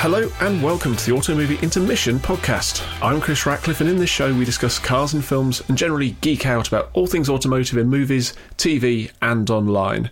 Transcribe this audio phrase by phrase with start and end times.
[0.00, 2.82] Hello and welcome to the Auto Movie Intermission podcast.
[3.02, 6.46] I'm Chris Ratcliffe, and in this show we discuss cars and films and generally geek
[6.46, 10.08] out about all things automotive in movies, TV, and online.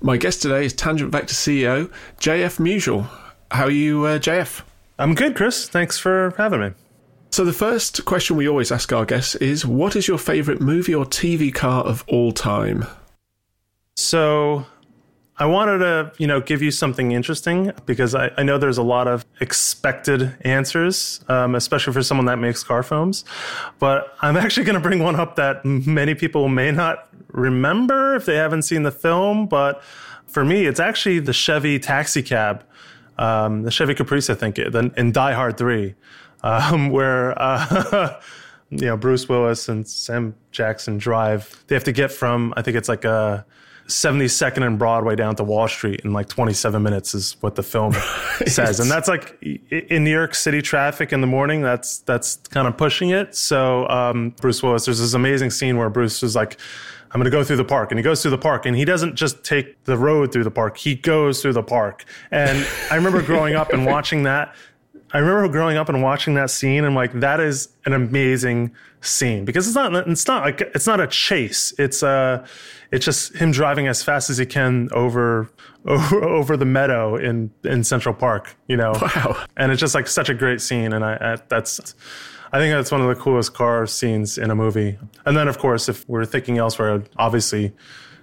[0.00, 1.90] My guest today is Tangent Vector CEO
[2.20, 3.08] JF Musial.
[3.50, 4.62] How are you, uh, JF?
[5.00, 5.68] I'm good, Chris.
[5.68, 6.70] Thanks for having me.
[7.32, 10.94] So, the first question we always ask our guests is what is your favourite movie
[10.94, 12.86] or TV car of all time?
[13.96, 14.66] So,
[15.42, 18.82] I wanted to, you know, give you something interesting because I, I know there's a
[18.84, 23.24] lot of expected answers, um, especially for someone that makes car films.
[23.80, 28.24] But I'm actually going to bring one up that many people may not remember if
[28.24, 29.48] they haven't seen the film.
[29.48, 29.82] But
[30.28, 32.64] for me, it's actually the Chevy Taxi Cab,
[33.18, 35.92] um, the Chevy Caprice, I think, in Die Hard 3,
[36.44, 37.36] um, where.
[37.36, 38.20] Uh,
[38.70, 41.62] you know, Bruce Willis and Sam Jackson drive.
[41.66, 43.44] They have to get from, I think it's like a
[43.88, 47.92] 72nd and Broadway down to Wall Street in like 27 minutes is what the film
[47.92, 48.28] right.
[48.48, 48.80] says.
[48.80, 52.76] And that's like in New York City traffic in the morning, that's that's kind of
[52.76, 53.34] pushing it.
[53.34, 56.58] So um, Bruce Willis, there's this amazing scene where Bruce is like,
[57.10, 57.90] I'm going to go through the park.
[57.90, 60.50] And he goes through the park and he doesn't just take the road through the
[60.50, 60.78] park.
[60.78, 62.04] He goes through the park.
[62.30, 64.54] And I remember growing up and watching that.
[65.12, 69.44] I remember growing up and watching that scene and like, that is an amazing scene
[69.44, 71.74] because it's not, it's not like, it's not a chase.
[71.78, 72.46] It's a,
[72.92, 75.50] it's just him driving as fast as he can over
[75.86, 78.56] over, over the meadow in in Central Park.
[78.68, 79.44] You know, wow!
[79.56, 81.94] And it's just like such a great scene, and I, I that's.
[82.54, 84.98] I think that's one of the coolest car scenes in a movie.
[85.24, 87.72] And then, of course, if we're thinking elsewhere, obviously,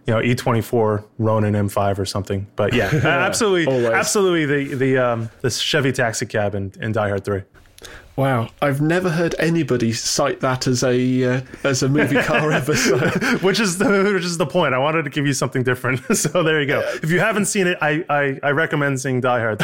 [0.05, 2.45] you know, E24 Ronin M5 or something.
[2.55, 7.25] But yeah, absolutely, absolutely the the um, the Chevy taxi cab in, in Die Hard
[7.25, 7.41] 3.
[8.19, 12.75] Wow, I've never heard anybody cite that as a uh, as a movie car ever.
[12.75, 12.97] So.
[13.41, 14.73] which is the which is the point.
[14.73, 16.01] I wanted to give you something different.
[16.17, 16.81] so there you go.
[17.01, 19.63] If you haven't seen it, I I, I recommend seeing Die Hard.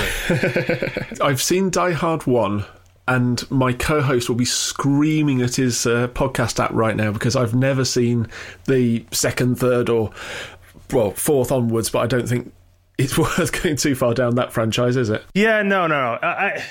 [1.20, 2.64] I've seen Die Hard one,
[3.10, 7.56] and my co-host will be screaming at his uh, podcast app right now because I've
[7.56, 8.26] never seen
[8.68, 10.12] the second, third, or
[10.94, 11.90] well fourth onwards.
[11.90, 12.54] But I don't think
[12.98, 15.26] it's worth going too far down that franchise, is it?
[15.34, 16.18] Yeah, no, no.
[16.22, 16.64] I, I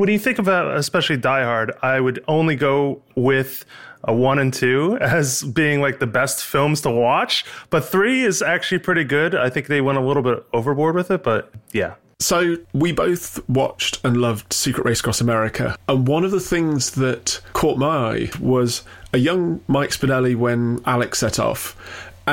[0.00, 3.66] when you think about especially Die Hard, I would only go with
[4.02, 7.44] a one and two as being like the best films to watch.
[7.68, 9.34] But three is actually pretty good.
[9.34, 11.94] I think they went a little bit overboard with it, but yeah.
[12.18, 16.90] So we both watched and loved Secret Race Across America, and one of the things
[16.92, 18.82] that caught my eye was
[19.14, 21.74] a young Mike Spinelli when Alex set off,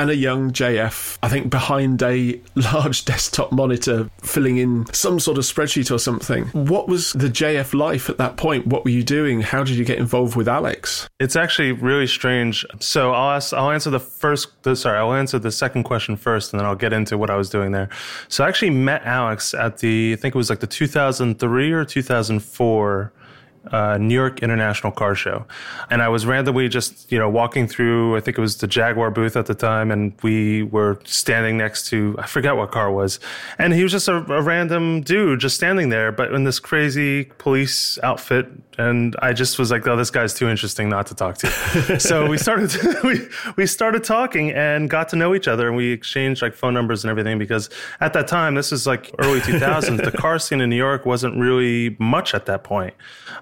[0.00, 5.38] and a young JF, I think behind a large desktop monitor filling in some sort
[5.38, 6.46] of spreadsheet or something.
[6.46, 8.66] What was the JF life at that point?
[8.66, 9.40] What were you doing?
[9.40, 11.08] How did you get involved with Alex?
[11.18, 12.64] It's actually really strange.
[12.80, 16.52] So I'll ask, I'll answer the first, the, sorry, I'll answer the second question first
[16.52, 17.88] and then I'll get into what I was doing there.
[18.28, 21.84] So I actually met Alex at the, I think it was like the 2003 or
[21.84, 23.12] 2004
[23.72, 25.46] uh, New York International Car Show,
[25.90, 28.16] and I was randomly just you know walking through.
[28.16, 31.88] I think it was the Jaguar booth at the time, and we were standing next
[31.88, 33.20] to I forget what car was,
[33.58, 37.24] and he was just a, a random dude just standing there, but in this crazy
[37.38, 41.38] police outfit, and I just was like, oh, this guy's too interesting not to talk
[41.38, 42.00] to.
[42.00, 42.74] so we started
[43.04, 46.74] we we started talking and got to know each other, and we exchanged like phone
[46.74, 47.68] numbers and everything because
[48.00, 50.04] at that time this is like early 2000s.
[50.04, 52.94] the car scene in New York wasn't really much at that point.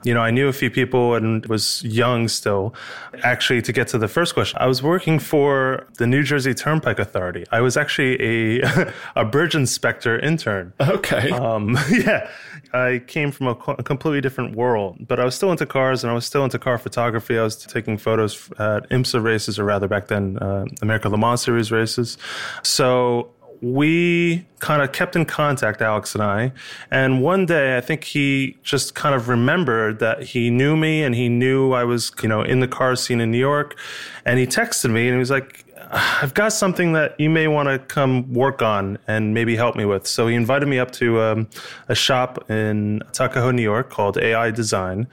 [0.05, 2.75] You know, I knew a few people and was young still.
[3.23, 6.99] Actually, to get to the first question, I was working for the New Jersey Turnpike
[6.99, 7.45] Authority.
[7.53, 10.73] I was actually a a bridge inspector intern.
[10.81, 11.31] Okay.
[11.31, 12.31] Um, yeah,
[12.73, 16.11] I came from a, a, completely different world, but I was still into cars and
[16.11, 17.39] I was still into car photography.
[17.39, 21.41] I was taking photos at IMSA races, or rather back then, uh, American Le Mans
[21.41, 22.17] Series races.
[22.63, 26.53] So we kind of kept in contact, Alex and I.
[26.91, 31.15] And one day, I think he just kind of remembered that he knew me and
[31.15, 33.77] he knew I was, you know, in the car scene in New York.
[34.25, 37.69] And he texted me and he was like, I've got something that you may want
[37.69, 40.07] to come work on and maybe help me with.
[40.07, 41.49] So he invited me up to um,
[41.89, 45.07] a shop in Tuckahoe, New York called AI Design,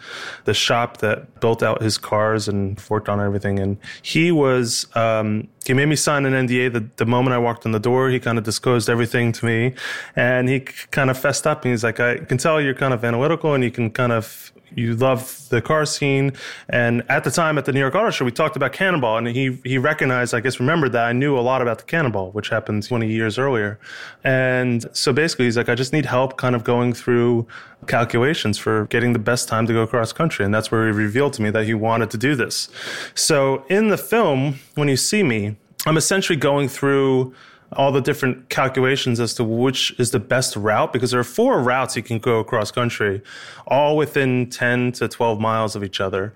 [0.46, 3.60] the shop that built out his cars and worked on everything.
[3.60, 7.66] And he was, um, he made me sign an NDA the, the moment I walked
[7.66, 8.10] in the door.
[8.10, 9.74] He kind of disclosed everything to me
[10.16, 13.04] and he kind of fessed up and he's like, I can tell you're kind of
[13.04, 16.34] analytical and you can kind of you love the car scene.
[16.70, 19.28] And at the time at the New York Auto Show, we talked about Cannonball, and
[19.28, 22.50] he he recognized, I guess, remembered that I knew a lot about the Cannonball, which
[22.50, 23.80] happened 20 years earlier.
[24.24, 27.48] And so basically, he's like, I just need help, kind of going through
[27.88, 31.34] calculations for getting the best time to go across country, and that's where he revealed
[31.34, 32.70] to me that he wanted to do this.
[33.16, 37.34] So in the film, when you see me, I'm essentially going through
[37.74, 41.62] all the different calculations as to which is the best route because there are four
[41.62, 43.22] routes you can go across country,
[43.68, 46.34] all within 10 to 12 miles of each other,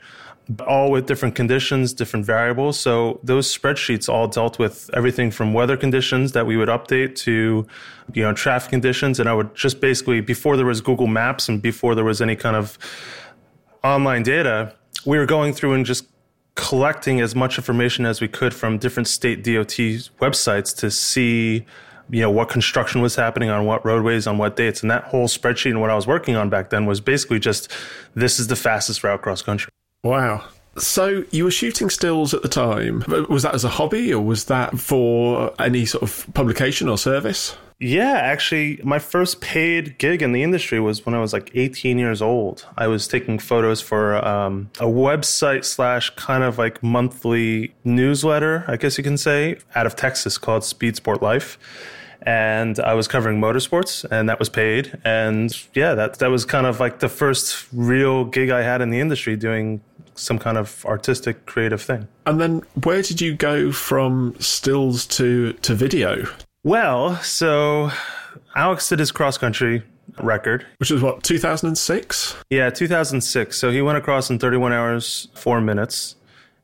[0.65, 2.79] all with different conditions, different variables.
[2.79, 7.67] So those spreadsheets all dealt with everything from weather conditions that we would update to,
[8.13, 9.19] you know, traffic conditions.
[9.19, 12.35] And I would just basically, before there was Google Maps and before there was any
[12.35, 12.77] kind of
[13.83, 14.73] online data,
[15.05, 16.05] we were going through and just
[16.57, 19.77] collecting as much information as we could from different state DOT
[20.19, 21.65] websites to see
[22.09, 25.27] you know what construction was happening on what roadways on what dates and that whole
[25.27, 27.71] spreadsheet and what I was working on back then was basically just
[28.15, 29.71] this is the fastest route cross country.
[30.03, 30.45] Wow.
[30.77, 33.03] So you were shooting stills at the time.
[33.29, 37.55] Was that as a hobby or was that for any sort of publication or service?
[37.79, 41.99] Yeah, actually, my first paid gig in the industry was when I was like 18
[41.99, 42.65] years old.
[42.75, 48.77] I was taking photos for um, a website slash kind of like monthly newsletter, I
[48.77, 51.59] guess you can say, out of Texas called Speed Sport Life.
[52.23, 54.97] And I was covering motorsports, and that was paid.
[55.05, 58.89] And yeah, that that was kind of like the first real gig I had in
[58.89, 59.81] the industry doing
[60.15, 62.07] some kind of artistic creative thing.
[62.25, 66.27] And then where did you go from stills to to video?
[66.63, 67.91] Well, so
[68.55, 69.83] Alex did his cross country
[70.21, 72.35] record, which was what 2006.
[72.49, 73.57] Yeah, 2006.
[73.57, 76.15] So he went across in 31 hours 4 minutes,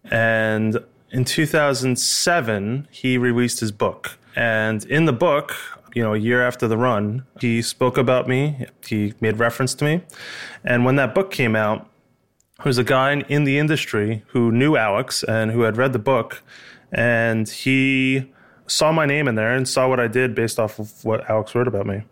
[0.05, 0.77] and
[1.11, 4.17] in 2007 he released his book.
[4.35, 5.55] And in the book,
[5.93, 8.65] you know, a year after the run, he spoke about me.
[8.85, 10.01] He made reference to me.
[10.63, 11.87] And when that book came out,
[12.57, 15.99] there was a guy in the industry who knew Alex and who had read the
[15.99, 16.41] book.
[16.91, 18.31] And he
[18.67, 21.55] saw my name in there and saw what I did based off of what Alex
[21.55, 22.03] wrote about me.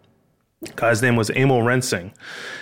[0.76, 2.12] Guy's name was Emil Rensing.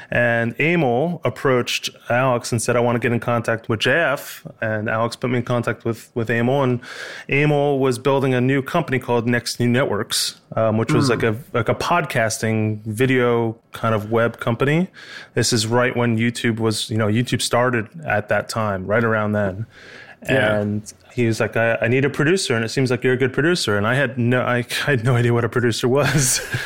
[0.09, 4.49] And Emil approached Alex and said, I want to get in contact with JF.
[4.61, 6.63] And Alex put me in contact with, with Emil.
[6.63, 6.79] And
[7.27, 11.09] Emil was building a new company called Next New Networks, um, which was mm.
[11.09, 14.87] like a like a podcasting video kind of web company.
[15.33, 19.33] This is right when YouTube was, you know, YouTube started at that time, right around
[19.33, 19.65] then.
[20.23, 20.59] Yeah.
[20.59, 23.17] And he was like, I, I, need a producer, and it seems like you're a
[23.17, 23.77] good producer.
[23.77, 24.57] And I had no, I,
[24.87, 26.41] I had no idea what a producer was.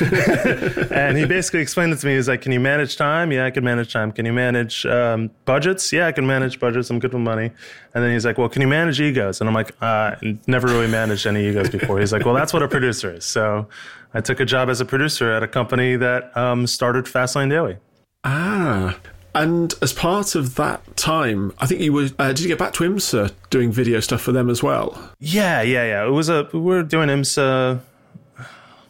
[0.90, 2.16] and he basically explained it to me.
[2.16, 3.30] He's like, Can you manage time?
[3.30, 4.10] Yeah, I can manage time.
[4.10, 5.92] Can you manage um, budgets?
[5.92, 6.90] Yeah, I can manage budgets.
[6.90, 7.52] I'm good with money.
[7.94, 9.40] And then he's like, Well, can you manage egos?
[9.40, 10.16] And I'm like, uh,
[10.46, 12.00] Never really managed any egos before.
[12.00, 13.24] He's like, Well, that's what a producer is.
[13.24, 13.68] So
[14.14, 17.76] I took a job as a producer at a company that um, started Fastlane Daily.
[18.24, 18.98] Ah,
[19.34, 22.08] and as part of that time, I think you were.
[22.18, 25.12] Uh, did you get back to IMSA doing video stuff for them as well?
[25.18, 26.06] Yeah, yeah, yeah.
[26.06, 26.48] It was a.
[26.52, 27.80] We were doing IMSA.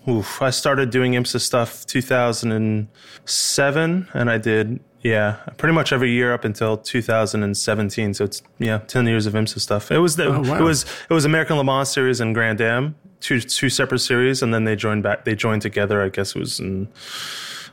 [0.06, 6.32] Oof, I started doing IMSA stuff 2007, and I did yeah, pretty much every year
[6.32, 8.14] up until 2017.
[8.14, 9.91] So it's yeah, 10 years of IMSA stuff.
[9.91, 10.58] It was the, oh, wow.
[10.58, 14.43] it was it was American Le Mans series and Grand Am, two two separate series,
[14.43, 15.26] and then they joined back.
[15.26, 16.02] They joined together.
[16.02, 16.88] I guess it was in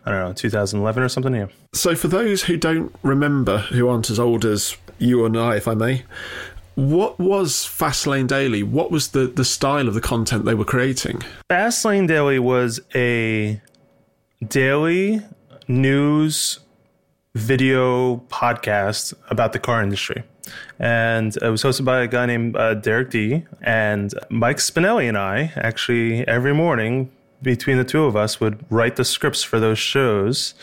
[0.06, 1.34] I don't know, 2011 or something.
[1.34, 1.48] Yeah.
[1.74, 5.68] So, for those who don't remember, who aren't as old as you and I, if
[5.68, 6.04] I may,
[6.76, 8.64] what was Fastlane Daily?
[8.64, 11.22] What was the, the style of the content they were creating?
[11.50, 13.62] Fastlane Daily was a
[14.48, 15.22] daily
[15.68, 16.60] news
[17.36, 20.24] video podcast about the car industry.
[20.80, 23.44] And it was hosted by a guy named uh, Derek D.
[23.62, 27.12] And Mike Spinelli and I actually every morning
[27.42, 30.54] between the two of us would write the scripts for those shows.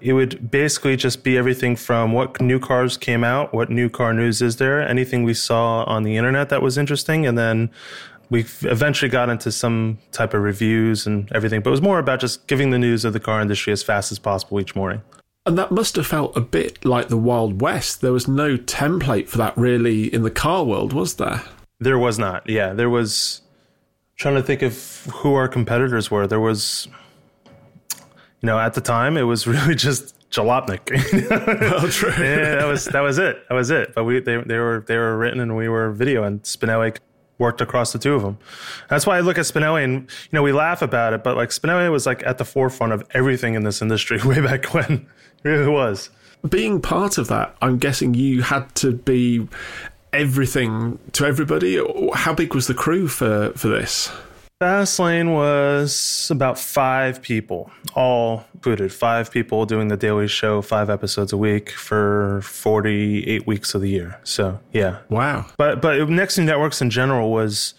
[0.00, 4.12] It would basically just be everything from what new cars came out, what new car
[4.12, 7.70] news is there, anything we saw on the internet that was interesting, and then
[8.28, 11.60] we eventually got into some type of reviews and everything.
[11.60, 14.12] But it was more about just giving the news of the car industry as fast
[14.12, 15.02] as possible each morning.
[15.46, 18.00] And that must have felt a bit like the Wild West.
[18.00, 21.42] There was no template for that really in the car world, was there?
[21.78, 22.48] There was not.
[22.48, 23.42] Yeah, there was
[24.16, 26.26] trying to think of who our competitors were.
[26.26, 26.88] There was,
[27.44, 30.90] you know, at the time it was really just Jalopnik.
[31.72, 32.10] oh, true.
[32.10, 33.48] yeah, that was that was it.
[33.48, 33.94] That was it.
[33.94, 36.96] But we they they were they were written and we were video and Spinelli
[37.38, 38.38] worked across the two of them.
[38.88, 41.50] That's why I look at Spinelli and you know we laugh about it, but like
[41.50, 45.06] Spinelli was like at the forefront of everything in this industry way back when.
[45.44, 46.10] It really was.
[46.48, 49.48] Being part of that, I'm guessing you had to be
[50.16, 51.80] everything to everybody?
[52.14, 54.10] How big was the crew for, for this?
[54.60, 58.90] Fastlane was about five people, all included.
[58.90, 63.90] Five people doing the daily show, five episodes a week for 48 weeks of the
[63.90, 64.18] year.
[64.24, 65.00] So, yeah.
[65.10, 65.44] Wow.
[65.58, 67.74] But, but Next New Networks in general was,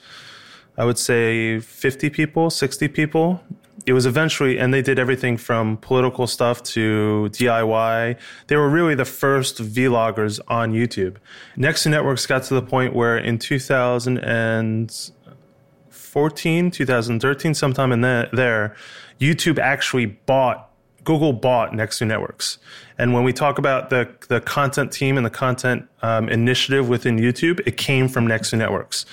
[0.78, 3.42] I would say, 50 people, 60 people
[3.86, 8.18] it was eventually, and they did everything from political stuff to DIY.
[8.48, 11.18] They were really the first vloggers on YouTube.
[11.56, 14.92] Next to Networks got to the point where in 2000 and
[16.18, 18.76] 2014, 2013, sometime in the, there,
[19.20, 20.72] YouTube actually bought,
[21.04, 22.58] Google bought Next New Networks.
[22.98, 27.18] And when we talk about the, the content team and the content um, initiative within
[27.18, 29.06] YouTube, it came from Next New Networks.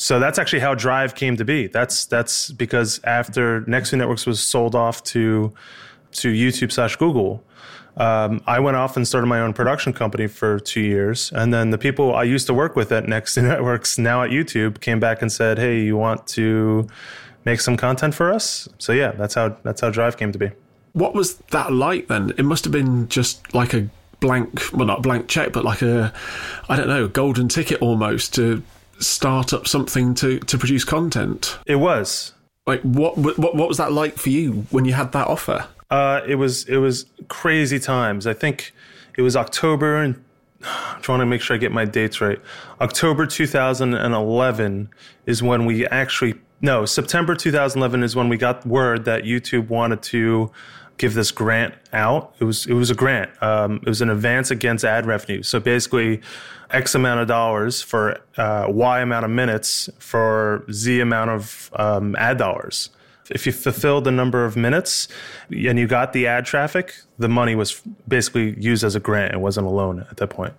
[0.00, 1.66] So that's actually how Drive came to be.
[1.66, 5.52] That's that's because after New Networks was sold off to
[6.12, 7.44] to YouTube slash Google,
[7.98, 11.30] um, I went off and started my own production company for two years.
[11.34, 14.80] And then the people I used to work with at Next Networks, now at YouTube,
[14.80, 16.88] came back and said, "Hey, you want to
[17.44, 20.50] make some content for us?" So yeah, that's how that's how Drive came to be.
[20.94, 22.32] What was that like then?
[22.38, 23.90] It must have been just like a
[24.20, 26.10] blank, well, not blank check, but like a,
[26.70, 28.62] I don't know, golden ticket almost to
[29.00, 31.58] start up something to to produce content.
[31.66, 32.32] It was.
[32.66, 35.66] Like what what what was that like for you when you had that offer?
[35.90, 38.26] Uh, it was it was crazy times.
[38.26, 38.72] I think
[39.16, 40.22] it was October and
[40.62, 42.38] I'm trying to make sure I get my dates right.
[42.80, 44.88] October 2011
[45.26, 50.02] is when we actually no September 2011 is when we got word that YouTube wanted
[50.02, 50.52] to
[50.98, 52.34] give this grant out.
[52.38, 53.30] It was it was a grant.
[53.42, 55.42] Um, it was an advance against ad revenue.
[55.42, 56.20] So basically,
[56.70, 62.16] X amount of dollars for uh, Y amount of minutes for Z amount of um,
[62.16, 62.90] ad dollars.
[63.30, 65.06] If you fulfilled the number of minutes
[65.50, 69.34] and you got the ad traffic, the money was basically used as a grant.
[69.34, 70.54] It wasn't a loan at that point.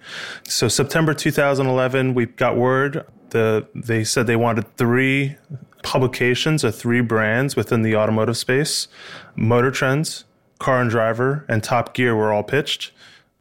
[0.46, 3.06] So September 2011, we got word.
[3.32, 5.38] The they said they wanted three
[5.84, 8.88] publications or three brands within the automotive space:
[9.36, 10.26] Motor Trends,
[10.60, 12.92] Car and Driver, and Top Gear were all pitched.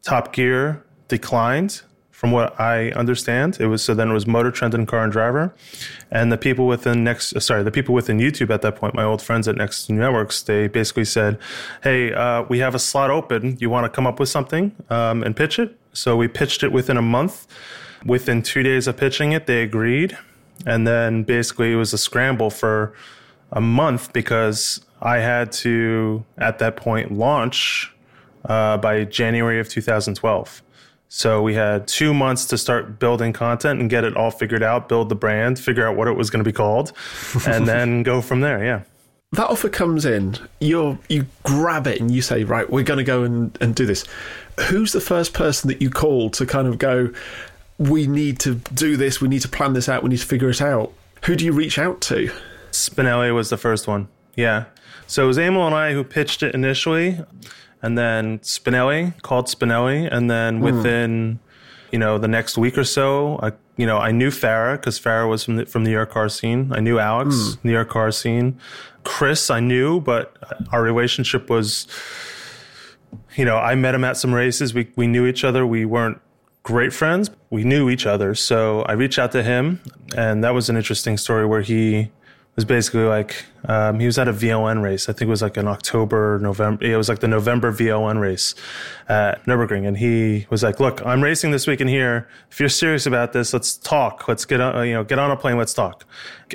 [0.01, 1.81] Top Gear declined
[2.21, 3.57] from what I understand.
[3.59, 5.55] It was so then it was Motor Trend and Car and Driver,
[6.11, 9.03] and the people within next uh, sorry the people within YouTube at that point, my
[9.03, 11.39] old friends at Next Networks, they basically said,
[11.81, 13.57] "Hey, uh, we have a slot open.
[13.59, 16.71] You want to come up with something um, and pitch it?" So we pitched it
[16.71, 17.47] within a month.
[18.05, 20.15] Within two days of pitching it, they agreed,
[20.63, 22.93] and then basically it was a scramble for
[23.51, 27.91] a month because I had to at that point launch
[28.45, 30.61] uh, by January of 2012.
[31.13, 34.87] So we had two months to start building content and get it all figured out,
[34.87, 36.93] build the brand, figure out what it was going to be called,
[37.45, 38.63] and then go from there.
[38.63, 38.83] Yeah.
[39.33, 43.03] That offer comes in, you you grab it and you say, right, we're going to
[43.03, 44.05] go and, and do this.
[44.69, 47.11] Who's the first person that you call to kind of go,
[47.77, 50.49] we need to do this, we need to plan this out, we need to figure
[50.49, 50.93] it out?
[51.25, 52.31] Who do you reach out to?
[52.71, 54.07] Spinelli was the first one.
[54.37, 54.63] Yeah.
[55.07, 57.19] So it was Emil and I who pitched it initially
[57.81, 60.63] and then Spinelli called Spinelli, and then mm.
[60.63, 61.39] within
[61.91, 65.29] you know the next week or so, I you know I knew Farah because Farah
[65.29, 66.71] was from the, from the New York car scene.
[66.73, 67.63] I knew Alex, mm.
[67.63, 68.59] New York car scene.
[69.03, 70.37] Chris, I knew, but
[70.71, 71.87] our relationship was,
[73.35, 74.73] you know, I met him at some races.
[74.73, 75.65] We we knew each other.
[75.65, 76.21] We weren't
[76.63, 77.31] great friends.
[77.49, 78.35] We knew each other.
[78.35, 79.81] So I reached out to him,
[80.15, 82.11] and that was an interesting story where he
[82.61, 85.09] was basically like um, he was at a VLN race.
[85.09, 86.83] I think it was like in October, November.
[86.83, 88.53] It was like the November VLN race
[89.09, 92.27] at Nurburgring, and he was like, "Look, I'm racing this weekend here.
[92.51, 94.27] If you're serious about this, let's talk.
[94.27, 95.57] Let's get on, you know, get on a plane.
[95.57, 96.05] Let's talk."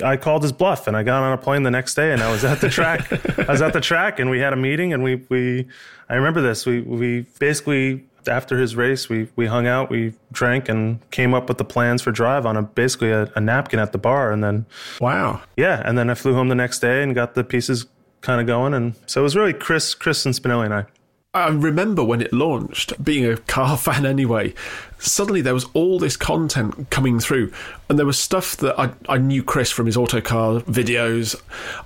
[0.03, 2.31] I called his bluff, and I got on a plane the next day, and I
[2.31, 3.11] was at the track.
[3.39, 5.67] I was at the track, and we had a meeting, and we we
[6.09, 6.65] I remember this.
[6.65, 11.47] We we basically after his race, we we hung out, we drank, and came up
[11.47, 14.43] with the plans for drive on a basically a, a napkin at the bar, and
[14.43, 14.65] then
[14.99, 17.85] wow, yeah, and then I flew home the next day and got the pieces
[18.21, 20.85] kind of going, and so it was really Chris, Chris and Spinelli and I.
[21.33, 24.55] I remember when it launched, being a car fan anyway,
[24.97, 27.51] suddenly there was all this content coming through.
[27.89, 31.39] And there was stuff that I, I knew Chris from his autocar videos.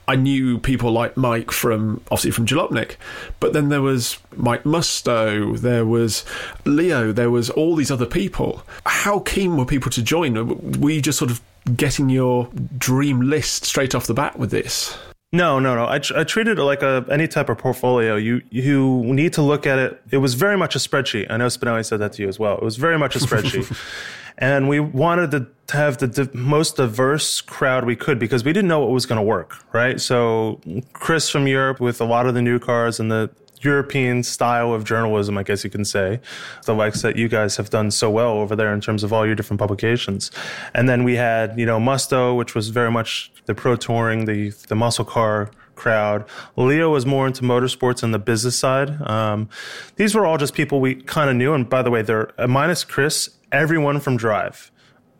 [0.07, 2.95] I knew people like Mike from, obviously, from Jalopnik.
[3.41, 6.23] But then there was Mike Musto, there was
[6.63, 8.63] Leo, there was all these other people.
[8.85, 10.79] How keen were people to join?
[10.79, 11.41] Were you just sort of
[11.75, 14.97] getting your dream list straight off the bat with this?
[15.33, 15.87] No, no, no.
[15.87, 18.17] I, tr- I treated it like a any type of portfolio.
[18.17, 20.01] You you need to look at it.
[20.11, 21.27] It was very much a spreadsheet.
[21.29, 22.57] I know Spinelli said that to you as well.
[22.57, 23.73] It was very much a spreadsheet,
[24.37, 28.67] and we wanted to have the di- most diverse crowd we could because we didn't
[28.67, 29.55] know what was going to work.
[29.71, 30.01] Right.
[30.01, 30.59] So
[30.91, 33.29] Chris from Europe with a lot of the new cars and the
[33.61, 36.19] European style of journalism, I guess you can say,
[36.65, 39.25] the likes that you guys have done so well over there in terms of all
[39.25, 40.31] your different publications.
[40.73, 44.49] And then we had, you know, Musto, which was very much the pro touring, the
[44.67, 46.25] the muscle car crowd.
[46.55, 49.01] Leo was more into motorsports and the business side.
[49.09, 49.49] Um,
[49.95, 51.53] these were all just people we kind of knew.
[51.53, 54.71] And by the way, they're uh, minus Chris, everyone from Drive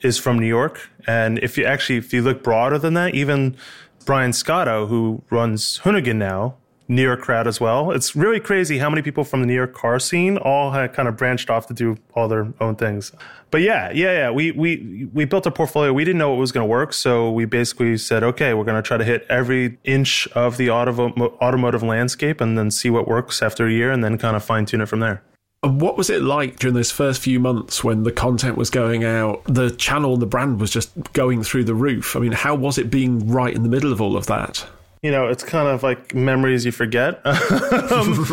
[0.02, 0.90] is from New York.
[1.08, 3.58] And if you actually, if you look broader than that, even
[4.06, 6.56] Brian Scotto, who runs Hoonigan now,
[6.92, 7.92] New York crowd as well.
[7.92, 11.08] It's really crazy how many people from the New York car scene all had kind
[11.08, 13.14] of branched off to do all their own things.
[13.50, 14.30] But yeah, yeah, yeah.
[14.30, 15.94] We we we built a portfolio.
[15.94, 18.82] We didn't know it was going to work, so we basically said, okay, we're going
[18.82, 23.08] to try to hit every inch of the auto- automotive landscape, and then see what
[23.08, 25.24] works after a year, and then kind of fine tune it from there.
[25.64, 29.06] And what was it like during those first few months when the content was going
[29.06, 29.44] out?
[29.46, 32.18] The channel the brand was just going through the roof.
[32.18, 34.66] I mean, how was it being right in the middle of all of that?
[35.02, 37.22] You know, it's kind of like memories you forget.
[37.26, 38.26] um,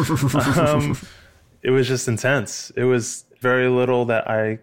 [0.59, 0.99] um,
[1.63, 2.71] it was just intense.
[2.77, 4.59] It was very little that I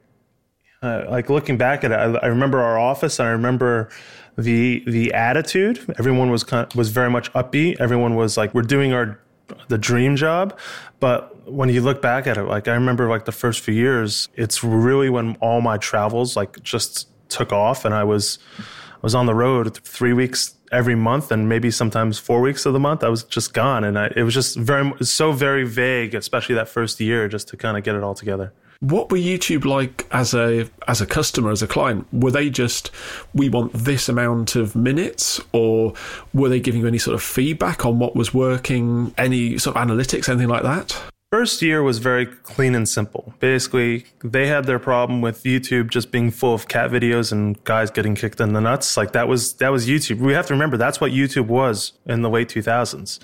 [0.83, 1.95] uh, like looking back at it.
[1.95, 3.19] I, I remember our office.
[3.19, 3.89] I remember
[4.37, 5.95] the the attitude.
[5.97, 7.77] Everyone was kind of, was very much upbeat.
[7.79, 9.19] Everyone was like, "We're doing our
[9.67, 10.57] the dream job.
[10.99, 14.29] But when you look back at it, like I remember like the first few years,
[14.35, 19.15] it's really when all my travels like just took off and I was I was
[19.15, 23.03] on the road three weeks every month and maybe sometimes four weeks of the month.
[23.03, 26.69] I was just gone and I, it was just very so very vague, especially that
[26.69, 28.53] first year, just to kind of get it all together.
[28.81, 32.05] What were YouTube like as a as a customer, as a client?
[32.11, 32.91] Were they just
[33.33, 35.93] we want this amount of minutes, or
[36.33, 39.87] were they giving you any sort of feedback on what was working, any sort of
[39.87, 41.01] analytics, anything like that?
[41.35, 43.33] First year was very clean and simple.
[43.41, 47.91] Basically, they had their problem with YouTube just being full of cat videos and guys
[47.91, 48.95] getting kicked in the nuts.
[48.95, 50.19] Like that was that was YouTube.
[50.19, 53.19] We have to remember that's what YouTube was in the late 2000s.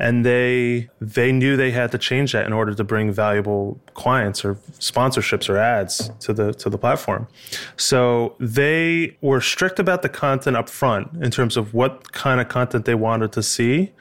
[0.00, 4.44] And they they knew they had to change that in order to bring valuable clients
[4.44, 7.28] or sponsorships or ads to the to the platform.
[7.76, 12.48] So they were strict about the content up front in terms of what kind of
[12.48, 13.92] content they wanted to see.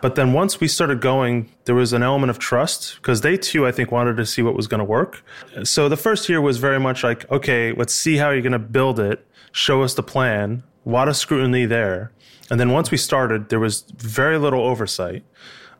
[0.00, 3.66] But then once we started going, there was an element of trust because they too,
[3.66, 5.24] I think, wanted to see what was going to work.
[5.64, 8.58] So the first year was very much like, okay, let's see how you're going to
[8.58, 9.26] build it.
[9.52, 10.62] Show us the plan.
[10.86, 12.12] A lot of scrutiny there.
[12.50, 15.24] And then once we started, there was very little oversight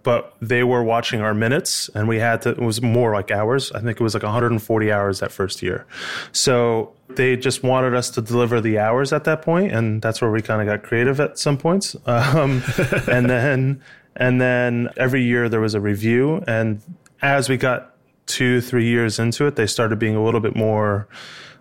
[0.02, 3.72] but they were watching our minutes and we had to it was more like hours
[3.72, 5.86] i think it was like 140 hours that first year
[6.32, 10.30] so they just wanted us to deliver the hours at that point and that's where
[10.30, 12.62] we kind of got creative at some points um,
[13.08, 13.82] and then
[14.18, 16.42] and then every year there was a review.
[16.46, 16.82] And
[17.22, 17.94] as we got
[18.26, 21.08] two, three years into it, they started being a little bit more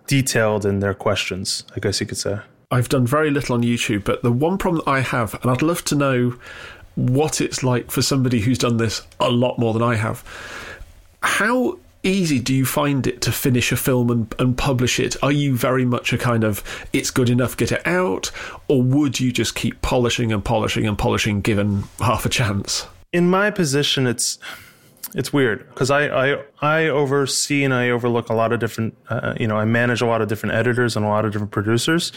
[0.06, 2.40] detailed in their questions, I guess you could say.
[2.70, 5.62] I've done very little on YouTube, but the one problem that I have, and I'd
[5.62, 6.36] love to know
[6.96, 10.24] what it's like for somebody who's done this a lot more than I have.
[11.22, 15.16] How easy do you find it to finish a film and, and publish it?
[15.22, 18.30] Are you very much a kind of it's good enough, get it out,
[18.68, 22.86] or would you just keep polishing and polishing and polishing given half a chance?
[23.12, 24.38] In my position, it's
[25.14, 29.34] it's weird because I, I I oversee and I overlook a lot of different uh,
[29.38, 32.12] you know I manage a lot of different editors and a lot of different producers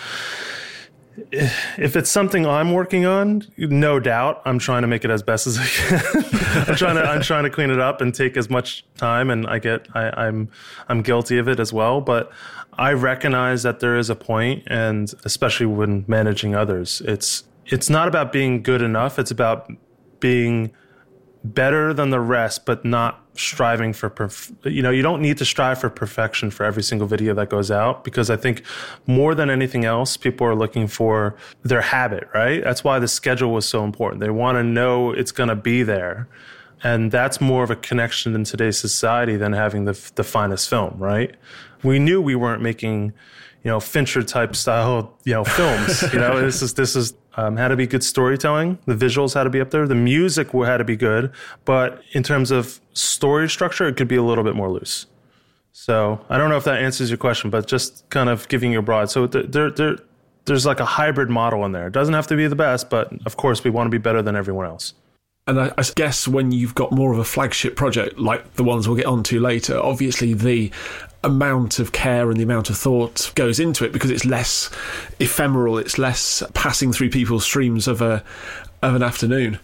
[1.32, 5.48] if it's something I'm working on, no doubt I'm trying to make it as best
[5.48, 6.26] as I can.
[6.70, 9.48] I'm trying to I'm trying to clean it up and take as much time, and
[9.48, 10.50] I get I, I'm
[10.88, 12.02] I'm guilty of it as well.
[12.02, 12.32] But
[12.74, 18.08] I recognize that there is a point, and especially when managing others, it's it's not
[18.08, 19.20] about being good enough.
[19.20, 19.72] It's about
[20.20, 20.72] being
[21.44, 25.46] better than the rest, but not striving for perf- you know you don't need to
[25.46, 28.62] strive for perfection for every single video that goes out because i think
[29.08, 32.64] more than anything else people are looking for their habit right?
[32.64, 34.22] That's why the schedule was so important.
[34.22, 36.28] They want to know it's going to be there.
[36.84, 40.96] And that's more of a connection in today's society than having the, the finest film
[40.98, 41.36] right?
[41.84, 43.14] We knew we weren't making
[43.64, 46.02] you know Fincher type style you know films.
[46.14, 46.42] you know?
[46.46, 48.78] This is this is um, had to be good storytelling.
[48.86, 49.88] The visuals had to be up there.
[49.88, 51.32] The music had to be good,
[51.66, 55.06] but in terms of story structure, it could be a little bit more loose.
[55.72, 58.80] So I don't know if that answers your question, but just kind of giving you
[58.80, 59.10] a broad.
[59.10, 59.98] So there, there,
[60.46, 61.88] there's like a hybrid model in there.
[61.88, 64.22] It doesn't have to be the best, but of course we want to be better
[64.22, 64.94] than everyone else.
[65.48, 68.88] And I, I, guess when you've got more of a flagship project like the ones
[68.88, 70.72] we'll get onto later, obviously the
[71.24, 74.70] amount of care and the amount of thought goes into it because it's less
[75.20, 78.24] ephemeral, it's less passing through people's streams of a
[78.82, 79.60] of an afternoon.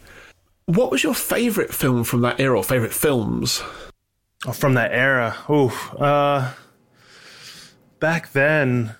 [0.65, 3.61] What was your favourite film from that era, or favourite films?
[4.45, 6.53] Oh, from that era, ooh, uh,
[7.99, 8.95] back then,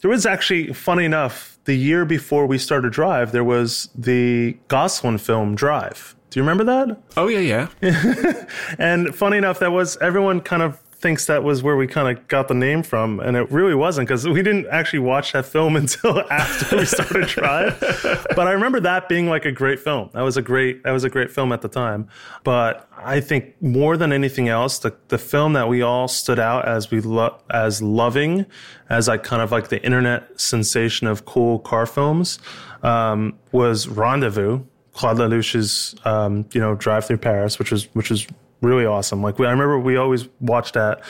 [0.00, 5.18] there was actually, funny enough, the year before we started Drive, there was the Gosling
[5.18, 6.14] film Drive.
[6.30, 7.00] Do you remember that?
[7.16, 8.44] Oh yeah, yeah.
[8.78, 12.26] and funny enough, that was everyone kind of thinks that was where we kind of
[12.26, 15.76] got the name from, and it really wasn't because we didn't actually watch that film
[15.82, 17.78] until after we started Drive.
[18.34, 20.10] but I remember that being like a great film.
[20.12, 22.08] That was a great that was a great film at the time.
[22.44, 26.66] But I think more than anything else, the the film that we all stood out
[26.66, 28.46] as we lo- as loving,
[28.90, 32.38] as like kind of like the internet sensation of cool car films,
[32.82, 34.64] um, was Rendezvous
[34.98, 38.26] Claude Lelouch's um, you know Drive Through Paris, which was which was
[38.60, 39.22] really awesome.
[39.22, 41.02] Like we, I remember we always watched that,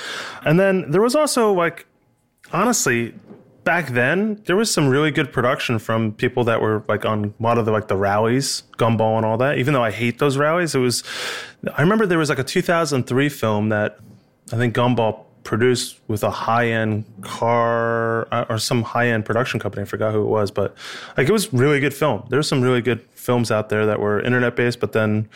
[0.44, 1.86] and then there was also like
[2.52, 3.14] honestly
[3.64, 7.42] back then there was some really good production from people that were like on a
[7.42, 9.58] lot of the like the rallies gumball and all that.
[9.58, 11.04] Even though i hate those rallies it was
[11.74, 13.98] i remember there was like a 2003 film that
[14.52, 19.80] i think gumball produced with a high-end car uh, or some high-end production company.
[19.80, 20.76] I forgot who it was but
[21.16, 22.26] like it was really good film.
[22.28, 25.28] There's some really good films out there that were internet based but then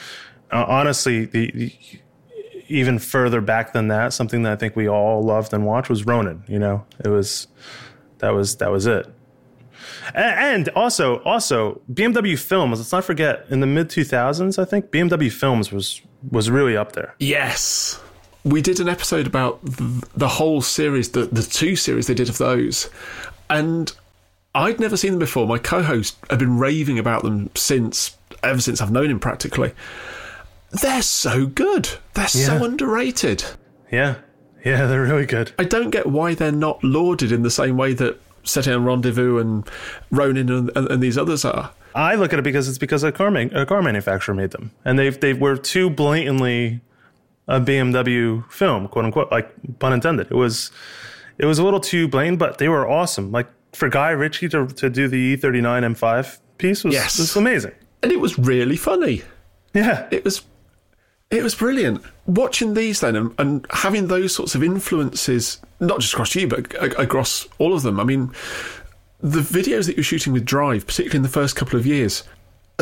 [0.52, 1.72] uh, honestly the, the
[2.68, 6.06] even further back than that, something that I think we all loved and watched was
[6.06, 6.42] Ronin.
[6.48, 7.46] You know, it was
[8.18, 9.06] that was that was it.
[10.14, 12.78] And also, also BMW Films.
[12.78, 16.76] Let's not forget, in the mid two thousands, I think BMW Films was was really
[16.76, 17.14] up there.
[17.18, 18.00] Yes,
[18.44, 22.38] we did an episode about the, whole series, the the two series they did of
[22.38, 22.88] those,
[23.50, 23.92] and
[24.54, 25.46] I'd never seen them before.
[25.46, 29.72] My co-host had been raving about them since ever since I've known him practically.
[30.72, 31.88] They're so good.
[32.14, 32.46] They're yeah.
[32.46, 33.44] so underrated.
[33.90, 34.16] Yeah.
[34.64, 35.52] Yeah, they're really good.
[35.58, 39.38] I don't get why they're not lauded in the same way that C'était un rendez-vous
[39.38, 39.68] and
[40.10, 41.70] Ronin and, and, and, these others are.
[41.94, 44.72] I look at it because it's because a car, man, a car manufacturer made them,
[44.84, 46.80] and they they were too blatantly
[47.46, 50.28] a BMW film, quote unquote, like pun intended.
[50.30, 50.72] It was
[51.38, 53.30] it was a little too blatant, but they were awesome.
[53.30, 57.18] Like for Guy Ritchie to to do the E39 M5 piece was, yes.
[57.18, 59.22] was amazing, and it was really funny.
[59.72, 60.42] Yeah, it was
[61.32, 62.04] it was brilliant.
[62.26, 66.72] Watching these then and, and, having those sorts of influences, not just across you, but
[67.00, 67.98] across all of them.
[67.98, 68.30] I mean,
[69.20, 72.22] the videos that you're shooting with Drive, particularly in the first couple of years,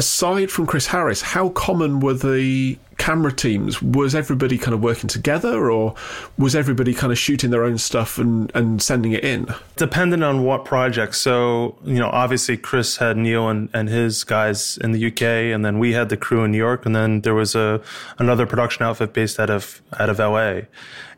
[0.01, 3.83] aside from Chris Harris, how common were the camera teams?
[3.83, 5.95] Was everybody kind of working together, or
[6.39, 9.47] was everybody kind of shooting their own stuff and, and sending it in?
[9.77, 11.17] Depending on what project.
[11.17, 15.23] So, you know, obviously Chris had Neil and, and his guys in the UK,
[15.55, 17.83] and then we had the crew in New York, and then there was a
[18.19, 20.63] another production outfit based out of out of LA,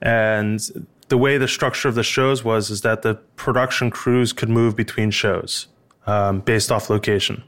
[0.01, 0.59] and
[1.07, 4.75] the way the structure of the shows was is that the production crews could move
[4.75, 5.68] between shows
[6.09, 7.45] um, based off location.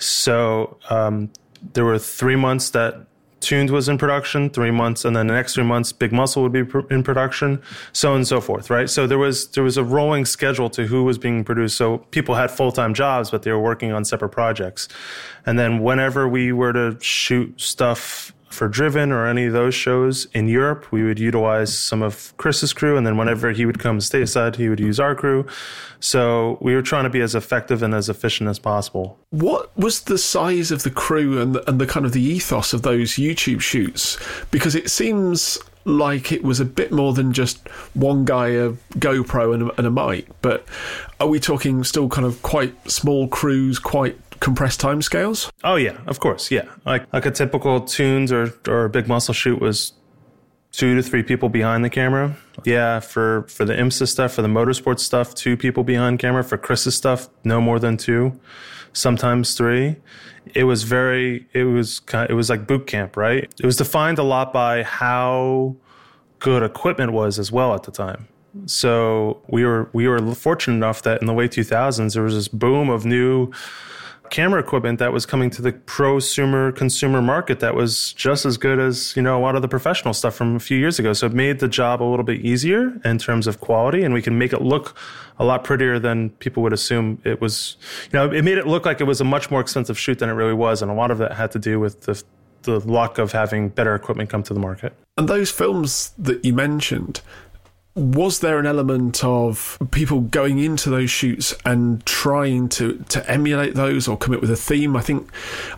[0.00, 1.30] So um,
[1.72, 3.06] there were three months that
[3.40, 6.52] Tuned was in production, three months, and then the next three months, Big Muscle would
[6.52, 8.88] be in production, so on and so forth, right?
[8.88, 11.78] So there was there was a rolling schedule to who was being produced.
[11.78, 14.88] So people had full time jobs, but they were working on separate projects.
[15.46, 20.26] And then whenever we were to shoot stuff for Driven or any of those shows
[20.34, 23.98] in Europe, we would utilize some of Chris's crew, and then whenever he would come
[23.98, 25.46] stateside, he would use our crew.
[26.00, 29.18] So we were trying to be as effective and as efficient as possible.
[29.30, 32.72] What was the size of the crew and the, and the kind of the ethos
[32.72, 34.18] of those YouTube shoots?
[34.50, 39.54] Because it seems like it was a bit more than just one guy, a GoPro,
[39.54, 40.26] and a, and a mic.
[40.42, 40.66] But
[41.20, 45.50] are we talking still kind of quite small crews, quite compressed timescales?
[45.62, 46.64] Oh yeah, of course, yeah.
[46.84, 49.92] Like like a typical tunes or or big muscle shoot was
[50.72, 52.36] two to three people behind the camera.
[52.64, 56.42] Yeah, for for the IMSA stuff, for the motorsports stuff, two people behind camera.
[56.42, 58.38] For Chris's stuff, no more than two,
[58.92, 59.96] sometimes three.
[60.54, 61.46] It was very.
[61.52, 62.24] It was kind.
[62.24, 63.44] Of, it was like boot camp, right?
[63.44, 65.76] It was defined a lot by how
[66.38, 68.26] good equipment was as well at the time.
[68.66, 72.48] So we were we were fortunate enough that in the late 2000s there was this
[72.48, 73.52] boom of new
[74.30, 78.78] camera equipment that was coming to the prosumer consumer market that was just as good
[78.78, 81.26] as you know a lot of the professional stuff from a few years ago so
[81.26, 84.38] it made the job a little bit easier in terms of quality and we can
[84.38, 84.96] make it look
[85.38, 88.86] a lot prettier than people would assume it was you know it made it look
[88.86, 91.10] like it was a much more expensive shoot than it really was and a lot
[91.10, 92.22] of that had to do with the
[92.62, 94.94] the luck of having better equipment come to the market.
[95.16, 97.20] And those films that you mentioned,
[97.94, 103.74] was there an element of people going into those shoots and trying to, to emulate
[103.74, 104.96] those or come up with a theme?
[104.96, 105.30] I think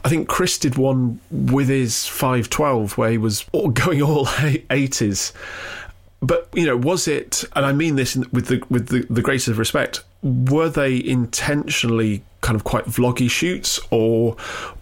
[0.04, 5.32] I think Chris did one with his 512 where he was going all 80s.
[6.20, 7.44] But you know, was it?
[7.56, 10.04] And I mean this with the with the, the greatest of respect.
[10.22, 14.36] Were they intentionally kind of quite vloggy shoots, or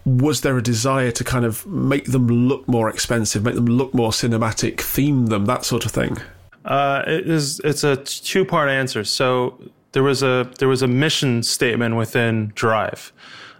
[0.05, 3.93] was there a desire to kind of make them look more expensive, make them look
[3.93, 6.17] more cinematic, theme them, that sort of thing?
[6.65, 7.59] Uh, it is.
[7.63, 9.03] It's a two part answer.
[9.03, 9.59] So
[9.91, 13.11] there was a there was a mission statement within Drive.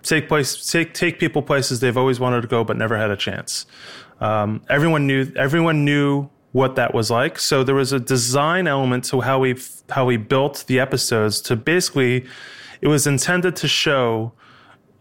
[0.04, 3.18] Take place, take take people places they've always wanted to go but never had a
[3.18, 3.66] chance.
[4.20, 7.40] Um, everyone knew everyone knew what that was like.
[7.40, 9.56] So there was a design element to how we
[9.90, 12.26] how we built the episodes to basically
[12.82, 14.34] it was intended to show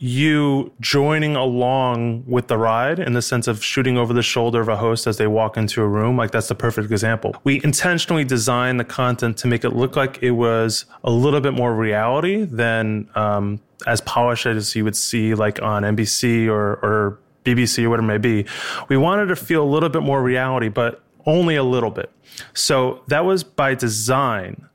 [0.03, 4.69] you joining along with the ride in the sense of shooting over the shoulder of
[4.69, 6.17] a host as they walk into a room.
[6.17, 7.37] Like that's the perfect example.
[7.45, 11.53] We intentionally designed the content to make it look like it was a little bit
[11.53, 17.19] more reality than um, as polished as you would see like on NBC or, or
[17.45, 18.47] BBC or whatever it may be.
[18.89, 22.11] We wanted to feel a little bit more reality, but only a little bit.
[22.55, 24.67] So that was by design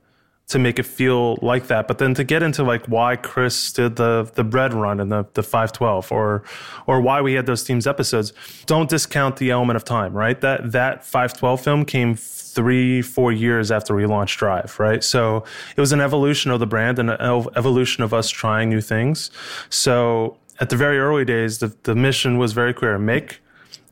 [0.48, 1.88] to make it feel like that.
[1.88, 5.26] But then to get into like why Chris did the the bread run and the
[5.34, 6.44] the five twelve, or
[6.86, 8.34] or why we had those themes episodes,
[8.66, 10.40] don't discount the element of time, right?
[10.42, 15.04] That that five twelve film came three four years after we launched Drive, right?
[15.04, 15.44] So
[15.76, 19.32] it was an evolution of the brand and an evolution of us trying new things.
[19.70, 23.42] So at the very early days, the the mission was very clear: make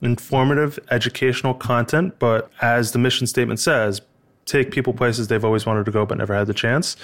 [0.02, 4.02] informative educational content, but as the mission statement says,
[4.46, 6.96] take people places they've always wanted to go but never had the chance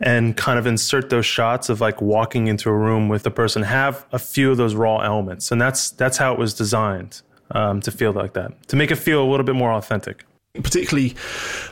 [0.00, 3.62] and kind of insert those shots of like walking into a room with a person
[3.62, 5.50] have a few of those raw elements.
[5.50, 8.96] And that's that's how it was designed um, to feel like that to make it
[8.96, 10.24] feel a little bit more authentic
[10.62, 11.14] particularly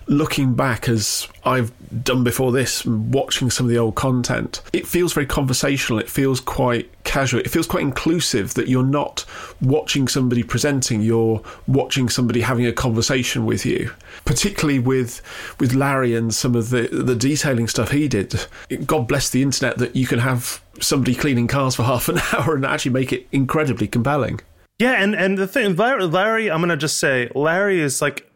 [0.07, 1.73] looking back as I've
[2.05, 5.99] done before this, watching some of the old content, it feels very conversational.
[5.99, 7.40] It feels quite casual.
[7.40, 9.25] It feels quite inclusive that you're not
[9.61, 13.92] watching somebody presenting, you're watching somebody having a conversation with you.
[14.25, 15.20] Particularly with
[15.59, 18.47] with Larry and some of the the detailing stuff he did.
[18.87, 22.55] God bless the internet that you can have somebody cleaning cars for half an hour
[22.55, 24.40] and actually make it incredibly compelling.
[24.79, 28.29] Yeah, and and the thing, Larry, I'm gonna just say, Larry is like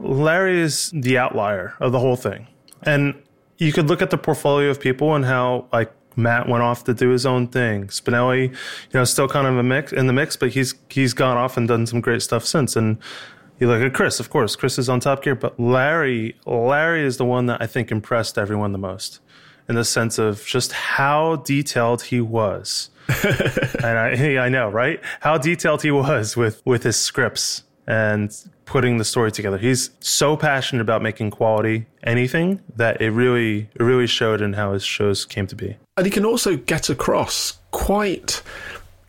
[0.00, 2.46] Larry is the outlier of the whole thing.
[2.82, 3.14] And
[3.58, 6.94] you could look at the portfolio of people and how like Matt went off to
[6.94, 7.86] do his own thing.
[7.88, 8.56] Spinelli, you
[8.94, 11.68] know, still kind of a mix in the mix, but he's he's gone off and
[11.68, 12.76] done some great stuff since.
[12.76, 12.98] And
[13.58, 17.18] you look at Chris, of course, Chris is on top gear, but Larry, Larry is
[17.18, 19.20] the one that I think impressed everyone the most
[19.68, 22.90] in the sense of just how detailed he was.
[23.84, 25.00] and I, I know, right?
[25.20, 28.36] How detailed he was with with his scripts and
[28.70, 29.58] putting the story together.
[29.58, 34.74] He's so passionate about making quality anything that it really it really showed in how
[34.74, 35.76] his shows came to be.
[35.96, 38.42] And he can also get across quite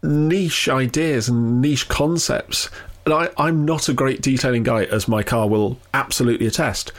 [0.02, 2.72] niche ideas and niche concepts.
[3.06, 6.92] And I, I'm not a great detailing guy, as my car will absolutely attest.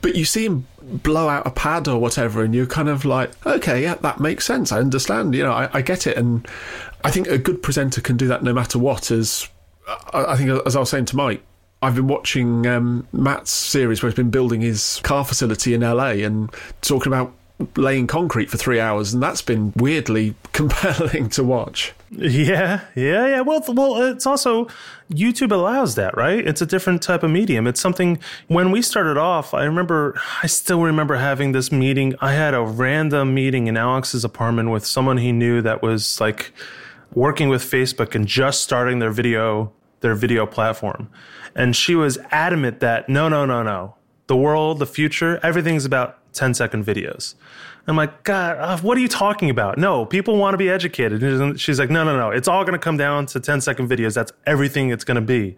[0.00, 3.32] But you see him blow out a pad or whatever, and you're kind of like,
[3.44, 4.70] okay, yeah, that makes sense.
[4.70, 5.34] I understand.
[5.34, 6.16] You know, I, I get it.
[6.16, 6.46] And
[7.02, 9.10] I think a good presenter can do that no matter what.
[9.10, 9.48] As
[10.12, 11.42] I think, as I was saying to Mike,
[11.84, 16.12] I've been watching um, Matt's series where he's been building his car facility in LA
[16.24, 17.34] and talking about
[17.76, 21.92] laying concrete for three hours, and that's been weirdly compelling to watch.
[22.10, 23.40] Yeah, yeah, yeah.
[23.42, 24.66] Well, well, it's also
[25.10, 26.46] YouTube allows that, right?
[26.46, 27.66] It's a different type of medium.
[27.66, 28.18] It's something.
[28.48, 32.14] When we started off, I remember, I still remember having this meeting.
[32.20, 36.52] I had a random meeting in Alex's apartment with someone he knew that was like
[37.12, 39.70] working with Facebook and just starting their video
[40.04, 41.08] their video platform.
[41.56, 43.96] And she was adamant that no, no, no, no.
[44.26, 47.34] The world, the future, everything's about 10 second videos.
[47.86, 49.76] I'm like, God, uh, what are you talking about?
[49.78, 51.22] No, people want to be educated.
[51.22, 52.30] And she's like, no, no, no.
[52.30, 54.14] It's all going to come down to 10 second videos.
[54.14, 55.56] That's everything it's going to be.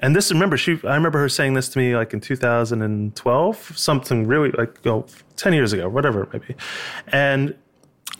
[0.00, 4.26] And this, remember, she, I remember her saying this to me like in 2012, something
[4.26, 6.54] really like, oh, 10 years ago, whatever it may be.
[7.08, 7.56] And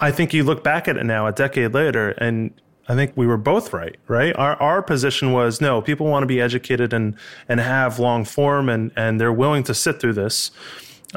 [0.01, 2.53] I think you look back at it now, a decade later, and
[2.92, 4.37] I think we were both right, right?
[4.37, 7.16] Our our position was no, people want to be educated and
[7.48, 10.50] and have long form and and they're willing to sit through this.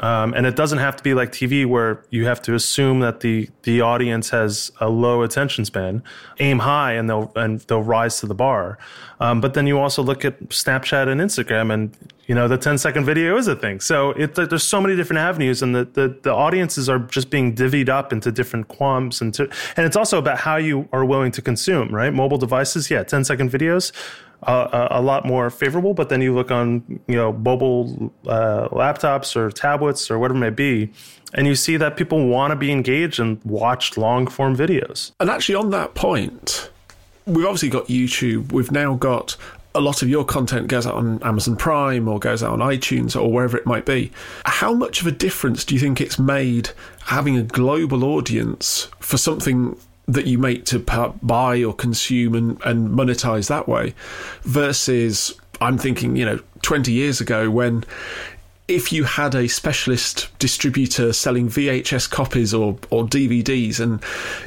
[0.00, 3.20] Um, and it doesn't have to be like TV where you have to assume that
[3.20, 6.02] the the audience has a low attention span.
[6.38, 8.78] Aim high and they'll and they'll rise to the bar.
[9.20, 12.76] Um, but then you also look at Snapchat and Instagram, and you know the 10
[12.76, 13.80] second video is a thing.
[13.80, 17.54] So it, there's so many different avenues, and the, the, the audiences are just being
[17.54, 19.44] divvied up into different quams, and to,
[19.76, 21.94] and it's also about how you are willing to consume.
[21.94, 23.92] Right, mobile devices, yeah, 10 second videos
[24.46, 25.94] a, lot more favorable.
[25.94, 30.40] But then you look on, you know, mobile uh, laptops or tablets or whatever it
[30.40, 30.92] may be,
[31.34, 35.12] and you see that people want to be engaged and watch long form videos.
[35.20, 36.70] And actually, on that point,
[37.26, 38.52] we've obviously got YouTube.
[38.52, 39.36] We've now got
[39.74, 43.14] a lot of your content goes out on Amazon Prime or goes out on iTunes
[43.14, 44.10] or wherever it might be.
[44.46, 46.70] How much of a difference do you think it's made
[47.04, 49.78] having a global audience for something
[50.08, 50.78] that you make to
[51.22, 53.94] buy or consume and, and monetize that way
[54.42, 57.84] versus I'm thinking, you know, 20 years ago when
[58.68, 64.02] if you had a specialist distributor selling VHS copies or, or DVDs, and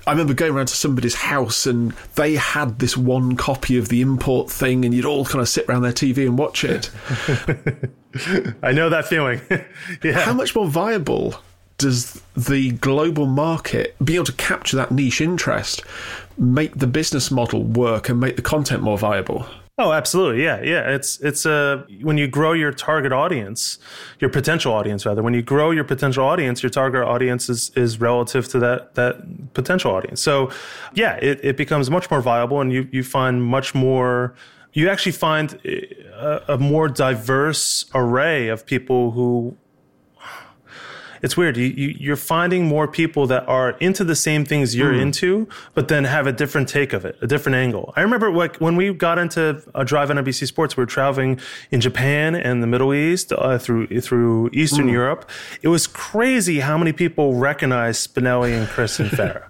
[0.05, 4.01] I remember going around to somebody's house and they had this one copy of the
[4.01, 6.91] import thing, and you'd all kind of sit around their TV and watch it.
[8.61, 9.39] I know that feeling.
[10.03, 10.19] yeah.
[10.19, 11.35] How much more viable
[11.79, 15.81] does the global market be able to capture that niche interest,
[16.37, 19.47] make the business model work, and make the content more viable?
[19.79, 20.43] Oh, absolutely.
[20.43, 20.61] Yeah.
[20.61, 20.89] Yeah.
[20.89, 23.79] It's, it's a, when you grow your target audience,
[24.19, 28.01] your potential audience rather, when you grow your potential audience, your target audience is, is
[28.01, 30.19] relative to that, that potential audience.
[30.21, 30.51] So
[30.95, 34.35] yeah, it, it becomes much more viable and you, you find much more,
[34.73, 39.55] you actually find uh, a, a more diverse array of people who
[41.21, 41.57] it's weird.
[41.57, 45.01] You, you are finding more people that are into the same things you're mm.
[45.01, 47.93] into, but then have a different take of it, a different angle.
[47.95, 51.39] I remember like when we got into a drive on NBC Sports, we were traveling
[51.71, 54.93] in Japan and the Middle East uh, through through Eastern mm.
[54.93, 55.29] Europe.
[55.61, 59.48] It was crazy how many people recognized Spinelli and Chris and Farah.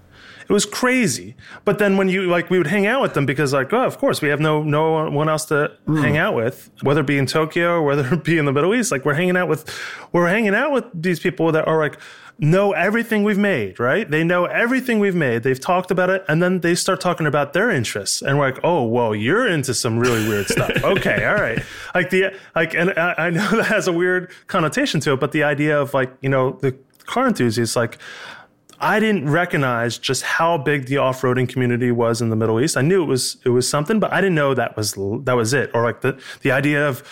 [0.49, 1.35] It was crazy.
[1.63, 3.99] But then when you like, we would hang out with them because like, oh, of
[3.99, 6.01] course we have no no one else to mm.
[6.01, 8.73] hang out with, whether it be in Tokyo or whether it be in the Middle
[8.73, 8.91] East.
[8.91, 9.71] Like we're hanging out with,
[10.11, 11.99] we're hanging out with these people that are like
[12.39, 14.09] know everything we've made, right?
[14.09, 15.43] They know everything we've made.
[15.43, 18.59] They've talked about it, and then they start talking about their interests, and we're like,
[18.63, 20.71] oh, well, you're into some really weird stuff.
[20.83, 21.63] okay, all right.
[21.93, 25.31] Like the like, and I, I know that has a weird connotation to it, but
[25.31, 27.97] the idea of like, you know, the car enthusiasts, like
[28.81, 32.77] I didn't recognize just how big the off-roading community was in the Middle East.
[32.77, 35.53] I knew it was it was something, but I didn't know that was that was
[35.53, 35.71] it.
[35.73, 37.03] Or like the the idea of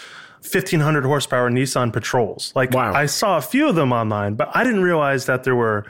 [0.41, 2.53] 1500 horsepower Nissan Patrols.
[2.55, 2.93] Like wow.
[2.93, 5.85] I saw a few of them online, but I didn't realize that there were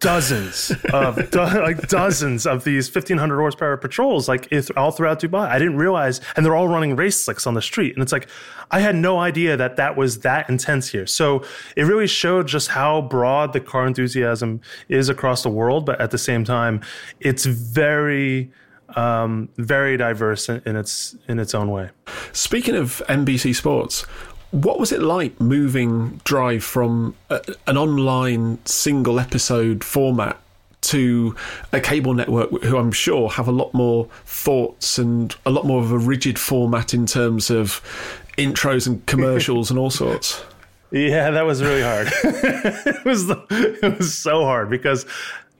[0.00, 5.48] dozens of do, like dozens of these 1500 horsepower patrols like all throughout Dubai.
[5.48, 7.94] I didn't realize, and they're all running race slicks on the street.
[7.94, 8.28] And it's like,
[8.70, 11.06] I had no idea that that was that intense here.
[11.06, 11.44] So
[11.76, 15.86] it really showed just how broad the car enthusiasm is across the world.
[15.86, 16.80] But at the same time,
[17.20, 18.50] it's very,
[18.96, 21.90] um, very diverse in, in its in its own way.
[22.32, 24.04] Speaking of NBC Sports,
[24.50, 30.40] what was it like moving Drive from a, an online single episode format
[30.82, 31.36] to
[31.72, 35.82] a cable network who I'm sure have a lot more thoughts and a lot more
[35.82, 37.80] of a rigid format in terms of
[38.38, 40.42] intros and commercials and all sorts?
[40.92, 42.08] Yeah, that was really hard.
[42.24, 45.06] it was it was so hard because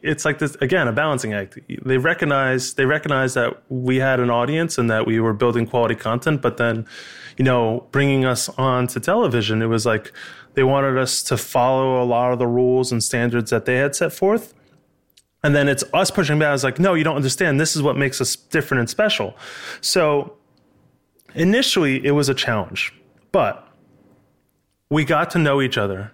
[0.02, 4.28] it's like this again a balancing act they recognize they recognize that we had an
[4.28, 6.84] audience and that we were building quality content but then
[7.36, 10.12] you know, bringing us on to television, it was like
[10.54, 13.94] they wanted us to follow a lot of the rules and standards that they had
[13.94, 14.54] set forth.
[15.42, 16.48] And then it's us pushing back.
[16.48, 17.58] I was like, no, you don't understand.
[17.58, 19.36] This is what makes us different and special.
[19.80, 20.36] So
[21.34, 22.92] initially, it was a challenge,
[23.32, 23.66] but
[24.90, 26.12] we got to know each other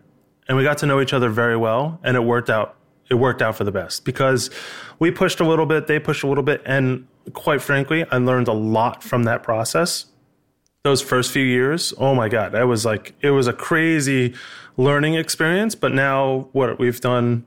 [0.48, 1.98] and we got to know each other very well.
[2.04, 2.76] And it worked out.
[3.08, 4.50] It worked out for the best because
[4.98, 6.60] we pushed a little bit, they pushed a little bit.
[6.66, 10.06] And quite frankly, I learned a lot from that process
[10.86, 14.34] those first few years, oh my God, that was like, it was a crazy
[14.76, 15.74] learning experience.
[15.74, 17.44] But now, what we've done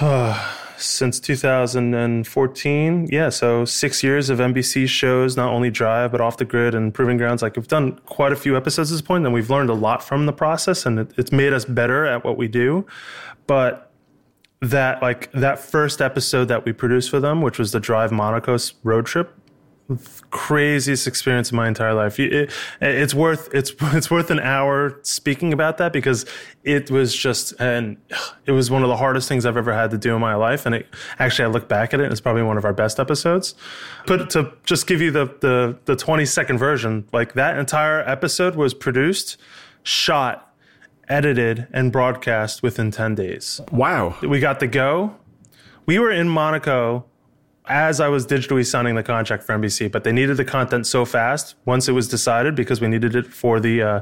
[0.00, 6.38] uh, since 2014, yeah, so six years of NBC shows, not only Drive, but Off
[6.38, 7.42] the Grid and Proving Grounds.
[7.42, 10.02] Like, we've done quite a few episodes at this point, and we've learned a lot
[10.02, 12.86] from the process, and it, it's made us better at what we do.
[13.46, 13.84] But
[14.60, 18.56] that like that first episode that we produced for them, which was the Drive Monaco
[18.82, 19.32] road trip,
[20.30, 22.20] craziest experience of my entire life.
[22.20, 26.26] It, it's worth it's it's worth an hour speaking about that because
[26.62, 27.96] it was just and
[28.44, 30.66] it was one of the hardest things I've ever had to do in my life.
[30.66, 30.86] And it
[31.18, 33.54] actually, I look back at it, it's probably one of our best episodes.
[34.06, 38.56] But to just give you the the the twenty second version, like that entire episode
[38.56, 39.38] was produced,
[39.82, 40.54] shot,
[41.08, 43.60] edited, and broadcast within ten days.
[43.72, 44.16] Wow!
[44.22, 45.16] We got the go.
[45.86, 47.06] We were in Monaco
[47.68, 51.04] as I was digitally signing the contract for NBC, but they needed the content so
[51.04, 54.00] fast once it was decided because we needed it for the uh,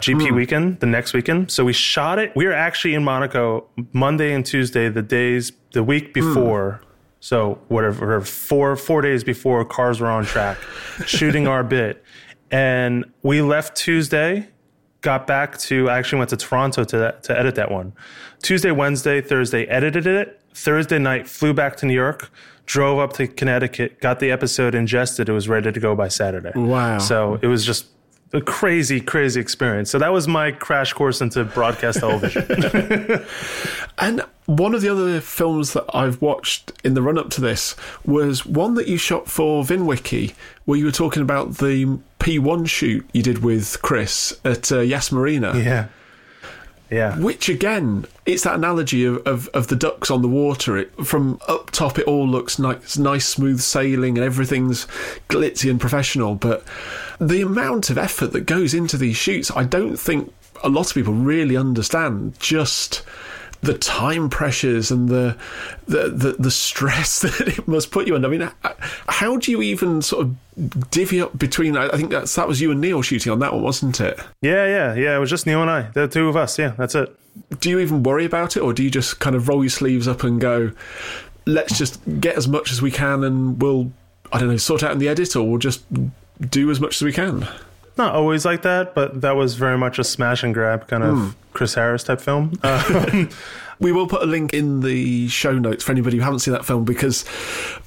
[0.00, 0.34] GP mm.
[0.34, 1.50] weekend, the next weekend.
[1.50, 2.34] So we shot it.
[2.34, 6.12] We were actually in Monaco Monday and Tuesday, the days, the week hmm.
[6.12, 6.80] before.
[6.82, 6.86] Mm.
[7.20, 10.56] So whatever, four four days before cars were on track,
[11.06, 12.02] shooting our bit,
[12.50, 14.48] and we left Tuesday.
[15.02, 17.92] Got back to I actually went to Toronto to to edit that one.
[18.42, 20.40] Tuesday, Wednesday, Thursday edited it.
[20.54, 22.30] Thursday night flew back to New York
[22.70, 25.28] drove up to Connecticut, got the episode ingested.
[25.28, 26.52] It was ready to go by Saturday.
[26.54, 26.98] Wow.
[26.98, 27.86] So it was just
[28.32, 29.90] a crazy, crazy experience.
[29.90, 32.46] So that was my crash course into broadcast television.
[33.98, 37.74] and one of the other films that I've watched in the run up to this
[38.04, 40.32] was one that you shot for VinWiki,
[40.64, 45.10] where you were talking about the P1 shoot you did with Chris at uh, Yas
[45.10, 45.58] Marina.
[45.58, 45.88] Yeah.
[46.90, 47.16] Yeah.
[47.18, 50.76] Which again, it's that analogy of, of, of the ducks on the water.
[50.76, 54.86] It, from up top, it all looks nice, nice, smooth sailing, and everything's
[55.28, 56.34] glitzy and professional.
[56.34, 56.64] But
[57.20, 60.34] the amount of effort that goes into these shoots, I don't think
[60.64, 63.02] a lot of people really understand just
[63.62, 65.36] the time pressures and the,
[65.86, 68.28] the the the stress that it must put you under.
[68.28, 68.50] I mean,
[69.08, 71.76] how do you even sort of divvy up between?
[71.76, 74.18] I think that's that was you and Neil shooting on that one, wasn't it?
[74.40, 75.16] Yeah, yeah, yeah.
[75.16, 76.58] It was just Neil and I, the two of us.
[76.58, 77.14] Yeah, that's it.
[77.60, 80.08] Do you even worry about it, or do you just kind of roll your sleeves
[80.08, 80.72] up and go?
[81.46, 83.92] Let's just get as much as we can, and we'll
[84.32, 85.84] I don't know sort out in the edit, or we'll just
[86.50, 87.46] do as much as we can
[88.00, 91.16] not always like that, but that was very much a smash and grab kind of
[91.16, 91.34] mm.
[91.52, 92.52] Chris Harris type film.
[92.62, 93.28] Um,
[93.80, 96.64] we will put a link in the show notes for anybody who haven't seen that
[96.64, 97.24] film because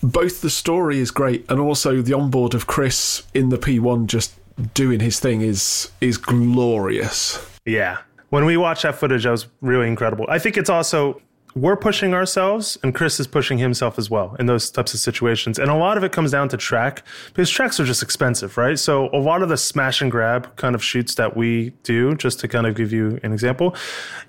[0.01, 4.33] both the story is great and also the onboard of Chris in the P1 just
[4.73, 7.43] doing his thing is is glorious.
[7.65, 7.99] Yeah.
[8.29, 10.25] When we watched that footage, that was really incredible.
[10.27, 11.21] I think it's also
[11.55, 15.59] we're pushing ourselves and Chris is pushing himself as well in those types of situations.
[15.59, 18.77] And a lot of it comes down to track because tracks are just expensive, right?
[18.79, 22.39] So a lot of the smash and grab kind of shoots that we do, just
[22.39, 23.75] to kind of give you an example,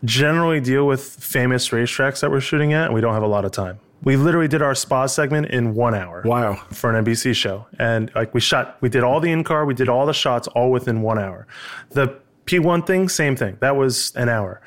[0.04, 3.44] generally deal with famous racetracks that we're shooting at and we don't have a lot
[3.44, 3.78] of time.
[4.02, 6.22] We literally did our spa segment in one hour.
[6.26, 6.56] Wow.
[6.72, 7.66] For an NBC show.
[7.78, 10.46] And like we shot, we did all the in car, we did all the shots
[10.48, 11.46] all within one hour.
[11.90, 12.14] The
[12.46, 13.56] P1 thing, same thing.
[13.60, 14.60] That was an hour,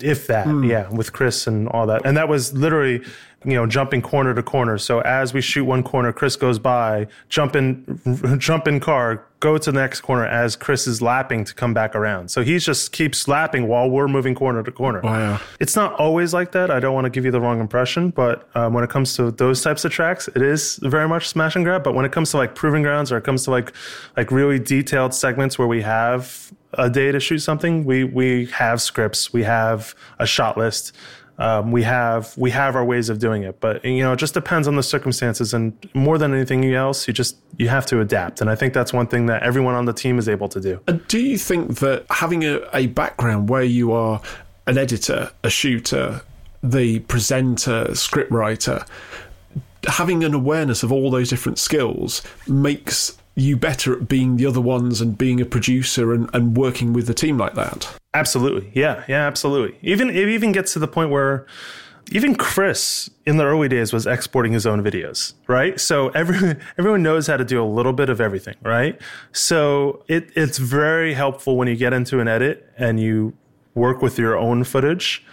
[0.00, 0.46] if that.
[0.46, 0.68] Mm.
[0.68, 2.04] Yeah, with Chris and all that.
[2.04, 3.04] And that was literally,
[3.44, 4.78] you know, jumping corner to corner.
[4.78, 8.00] So as we shoot one corner, Chris goes by, jump in,
[8.38, 11.94] jump in car, go to the next corner as Chris is lapping to come back
[11.94, 12.30] around.
[12.30, 15.00] So he just keeps lapping while we're moving corner to corner.
[15.02, 15.40] Wow.
[15.60, 16.70] It's not always like that.
[16.70, 19.32] I don't want to give you the wrong impression, but um, when it comes to
[19.32, 21.82] those types of tracks, it is very much smash and grab.
[21.82, 23.72] But when it comes to like proving grounds or it comes to like
[24.16, 28.80] like really detailed segments where we have a day to shoot something, we we have
[28.80, 30.92] scripts, we have a shot list.
[31.36, 34.34] Um, we have we have our ways of doing it, but you know it just
[34.34, 35.52] depends on the circumstances.
[35.52, 38.40] And more than anything else, you just you have to adapt.
[38.40, 40.80] And I think that's one thing that everyone on the team is able to do.
[41.08, 44.22] do you think that having a, a background where you are
[44.66, 46.22] an editor, a shooter,
[46.62, 48.86] the presenter, scriptwriter,
[49.86, 54.60] having an awareness of all those different skills makes you better at being the other
[54.60, 57.98] ones and being a producer and, and working with a team like that.
[58.12, 58.70] Absolutely.
[58.74, 59.04] Yeah.
[59.08, 59.76] Yeah, absolutely.
[59.82, 61.46] Even it even gets to the point where
[62.12, 65.80] even Chris in the early days was exporting his own videos, right?
[65.80, 69.00] So everyone everyone knows how to do a little bit of everything, right?
[69.32, 73.32] So it it's very helpful when you get into an edit and you
[73.74, 75.24] work with your own footage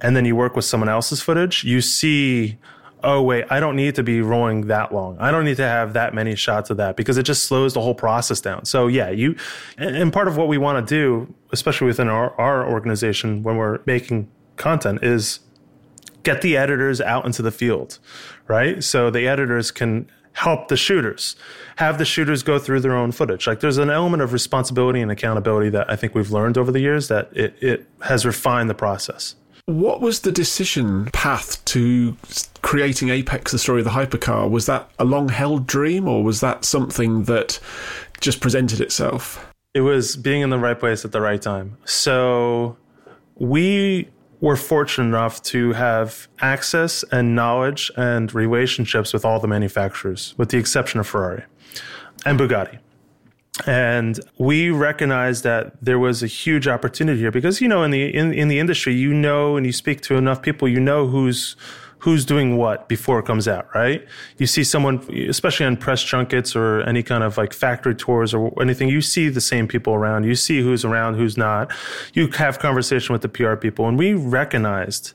[0.00, 1.64] and then you work with someone else's footage.
[1.64, 2.58] You see
[3.02, 5.16] oh wait i don't need to be rolling that long.
[5.18, 7.80] I don't need to have that many shots of that because it just slows the
[7.80, 8.64] whole process down.
[8.64, 9.36] So yeah you
[9.78, 13.80] and part of what we want to do especially within our, our organization when we're
[13.86, 15.40] making content is
[16.22, 17.98] get the editors out into the field
[18.48, 18.82] right?
[18.82, 21.36] So the editors can help the shooters
[21.76, 23.46] have the shooters go through their own footage.
[23.46, 26.80] Like there's an element of responsibility and accountability that i think we've learned over the
[26.80, 29.34] years that it, it has refined the process
[29.78, 32.16] what was the decision path to
[32.62, 34.50] creating Apex, the story of the hypercar?
[34.50, 37.60] Was that a long held dream or was that something that
[38.20, 39.46] just presented itself?
[39.72, 41.76] It was being in the right place at the right time.
[41.84, 42.76] So
[43.36, 44.08] we
[44.40, 50.48] were fortunate enough to have access and knowledge and relationships with all the manufacturers, with
[50.48, 51.44] the exception of Ferrari
[52.26, 52.78] and Bugatti.
[53.66, 58.14] And we recognized that there was a huge opportunity here because, you know, in the,
[58.14, 61.56] in, in the industry, you know, and you speak to enough people, you know who's,
[62.00, 64.06] who's doing what before it comes out, right?
[64.38, 68.52] You see someone, especially on press junkets or any kind of like factory tours or
[68.60, 70.24] anything, you see the same people around.
[70.24, 71.72] You see who's around, who's not.
[72.14, 73.86] You have conversation with the PR people.
[73.86, 75.12] And we recognized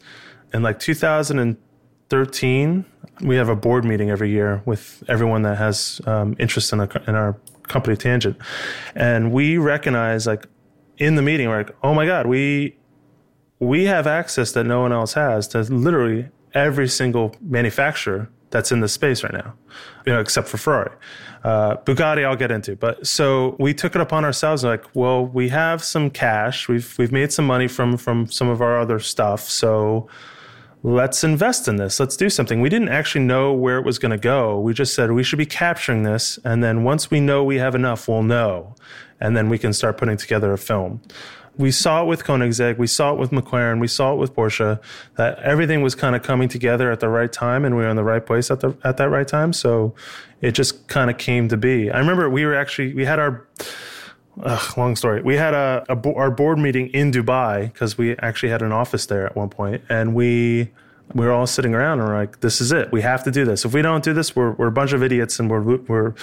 [0.53, 2.85] in like 2013,
[3.21, 7.03] we have a board meeting every year with everyone that has um, interest in, a,
[7.07, 7.35] in our
[7.67, 8.37] company tangent.
[8.95, 10.45] And we recognize like
[10.97, 12.73] in the meeting we're like oh my god we
[13.59, 18.79] we have access that no one else has to literally every single manufacturer that's in
[18.79, 19.53] the space right now
[20.05, 20.91] you know except for ferrari.
[21.43, 22.75] Uh, bugatti i'll get into.
[22.75, 26.67] But so we took it upon ourselves like well we have some cash.
[26.67, 29.41] We've we've made some money from from some of our other stuff.
[29.41, 30.09] So
[30.85, 31.99] let's invest in this.
[31.99, 32.61] Let's do something.
[32.61, 34.59] We didn't actually know where it was going to go.
[34.59, 36.37] We just said we should be capturing this.
[36.45, 38.75] And then once we know we have enough, we'll know.
[39.19, 41.01] And then we can start putting together a film.
[41.57, 44.79] We saw it with Koenigsegg, we saw it with McLaren, we saw it with Porsche,
[45.15, 47.95] that everything was kind of coming together at the right time and we were in
[47.95, 49.53] the right place at the at that right time.
[49.53, 49.95] So
[50.41, 51.89] it just kind of came to be.
[51.89, 53.47] I remember we were actually we had our
[54.43, 55.21] Ugh, long story.
[55.21, 59.05] We had a, a our board meeting in Dubai because we actually had an office
[59.05, 60.71] there at one point, and we
[61.13, 62.91] we're all sitting around and we're like, this is it.
[62.91, 63.65] We have to do this.
[63.65, 66.13] If we don't do this, we're, we're a bunch of idiots and we're, we're,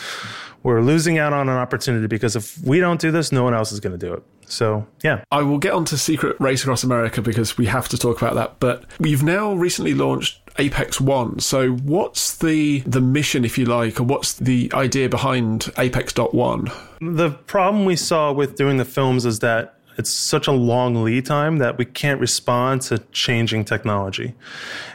[0.63, 3.73] we're losing out on an opportunity because if we don't do this, no one else
[3.73, 4.23] is going to do it.
[4.47, 5.25] So, yeah.
[5.31, 8.35] I will get on to Secret Race Across America because we have to talk about
[8.35, 8.61] that.
[8.61, 11.39] But we've now recently launched Apex One.
[11.39, 16.71] So, what's the the mission, if you like, or what's the idea behind Apex One?
[17.01, 21.27] The problem we saw with doing the films is that it's such a long lead
[21.27, 24.35] time that we can't respond to changing technology.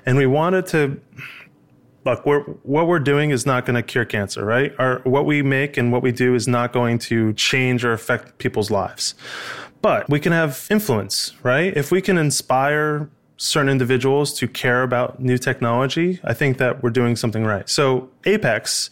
[0.05, 0.99] And we wanted to
[2.07, 4.73] look, we're, what we're doing is not going to cure cancer, right?
[4.79, 8.37] Our, what we make and what we do is not going to change or affect
[8.37, 9.13] people's lives.
[9.81, 11.75] But we can have influence, right?
[11.75, 16.89] If we can inspire certain individuals to care about new technology, I think that we're
[16.89, 17.67] doing something right.
[17.69, 18.89] So, Apex.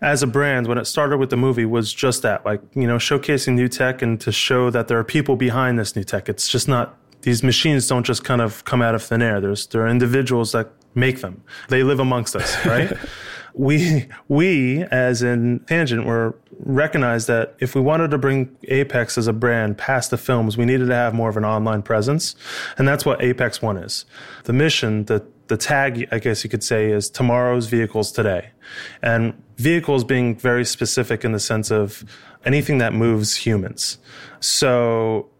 [0.00, 2.98] As a brand when it started with the movie was just that like you know
[2.98, 6.46] showcasing new tech and to show that there are people behind this new tech it's
[6.46, 9.82] just not these machines don't just kind of come out of thin air there's there
[9.82, 12.92] are individuals that make them they live amongst us right
[13.54, 19.26] we we as in tangent were recognized that if we wanted to bring apex as
[19.26, 22.34] a brand past the films we needed to have more of an online presence.
[22.76, 24.04] And that's what apex one is.
[24.44, 28.50] The mission the the tag i guess you could say is tomorrow's vehicles today.
[29.02, 32.04] And vehicles being very specific in the sense of
[32.44, 33.98] anything that moves humans.
[34.40, 35.30] So,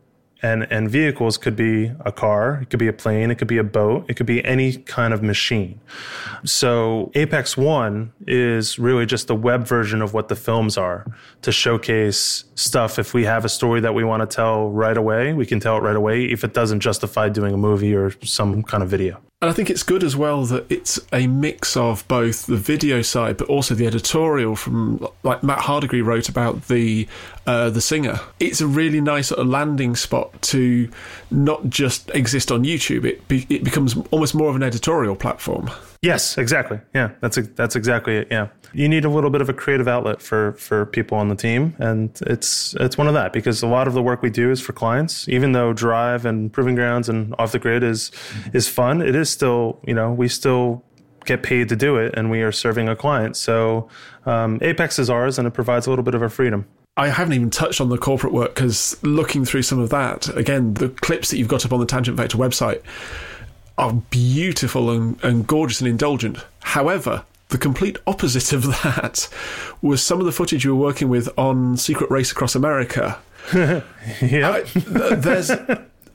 [0.43, 3.59] and, and vehicles could be a car, it could be a plane, it could be
[3.59, 5.80] a boat, it could be any kind of machine.
[6.45, 11.07] So, Apex One is really just the web version of what the films are
[11.43, 12.99] to showcase stuff.
[12.99, 15.76] If we have a story that we want to tell right away, we can tell
[15.76, 19.20] it right away if it doesn't justify doing a movie or some kind of video.
[19.41, 23.03] And I think it's good as well that it's a mix of both the video
[23.03, 27.07] side, but also the editorial from like Matt Hardigree wrote about the
[27.47, 28.18] uh, the singer.
[28.41, 30.91] It's a really nice sort of landing spot to
[31.30, 33.05] not just exist on YouTube.
[33.05, 35.70] It be, it becomes almost more of an editorial platform.
[36.03, 36.80] Yes, exactly.
[36.93, 38.28] Yeah, that's a, that's exactly it.
[38.32, 41.34] Yeah, you need a little bit of a creative outlet for for people on the
[41.34, 44.50] team, and it's it's one of that because a lot of the work we do
[44.50, 45.28] is for clients.
[45.28, 48.10] Even though Drive and Proving Grounds and Off the Grid is
[48.52, 50.84] is fun, it is still you know we still
[51.24, 53.36] get paid to do it, and we are serving a client.
[53.36, 53.88] So
[54.26, 56.66] um, Apex is ours, and it provides a little bit of a freedom.
[56.96, 60.74] I haven't even touched on the corporate work because looking through some of that, again,
[60.74, 62.82] the clips that you've got up on the Tangent Vector website
[63.78, 66.38] are beautiful and, and gorgeous and indulgent.
[66.60, 69.28] However, the complete opposite of that
[69.80, 73.18] was some of the footage you were working with on Secret Race Across America.
[74.20, 74.64] yeah.
[74.74, 75.51] there's,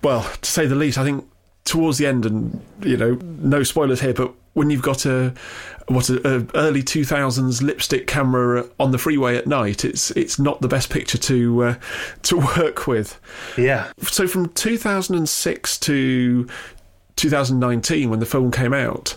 [0.02, 1.28] well, to say the least, I think
[1.66, 5.34] towards the end, and you know, no spoilers here, but when you've got a
[5.88, 10.62] what a, a, early 2000s lipstick camera on the freeway at night, it's it's not
[10.62, 11.76] the best picture to uh,
[12.24, 13.20] to work with.
[13.58, 13.92] Yeah.
[14.02, 16.48] So from 2006 to
[17.16, 19.16] 2019 when the film came out,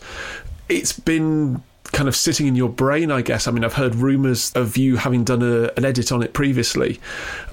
[0.69, 1.63] it's been
[1.93, 3.47] kind of sitting in your brain, I guess.
[3.47, 7.01] I mean, I've heard rumours of you having done a, an edit on it previously.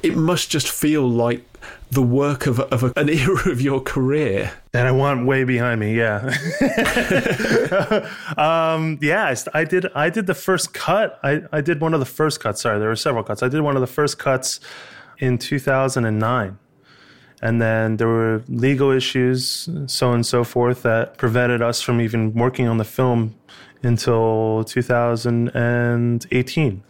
[0.02, 1.44] It must just feel like
[1.92, 4.52] the work of, of a, an era of your career.
[4.74, 6.18] And I want way behind me, yeah.
[8.38, 9.88] um, yeah, I did.
[9.94, 11.20] I did the first cut.
[11.24, 12.62] I, I did one of the first cuts.
[12.62, 13.44] Sorry, there were several cuts.
[13.44, 14.60] I did one of the first cuts
[15.20, 16.58] in 2009
[17.44, 22.34] and then there were legal issues, so and so forth, that prevented us from even
[22.34, 23.36] working on the film
[23.84, 26.84] until 2018.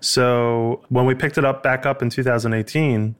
[0.00, 3.14] So when we picked it up back up in 2018,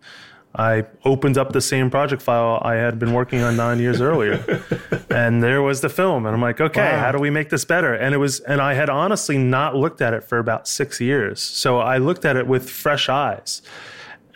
[0.55, 4.45] I opened up the same project file I had been working on nine years earlier,
[5.11, 6.27] and there was the film.
[6.27, 6.99] And I'm like, okay, wow.
[6.99, 7.95] how do we make this better?
[7.95, 11.41] And it was, and I had honestly not looked at it for about six years,
[11.41, 13.63] so I looked at it with fresh eyes.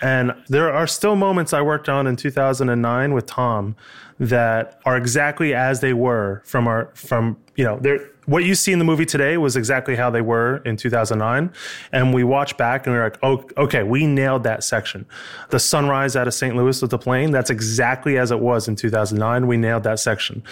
[0.00, 3.74] And there are still moments I worked on in 2009 with Tom
[4.20, 8.72] that are exactly as they were from our from you know there what you see
[8.72, 11.52] in the movie today was exactly how they were in 2009
[11.92, 15.06] and we watch back and we are like oh okay we nailed that section.
[15.50, 18.76] The sunrise out of st louis with the plane that's exactly as it was in
[18.76, 20.42] 2009 we nailed that section.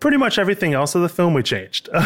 [0.00, 1.88] Pretty much everything else of the film we changed.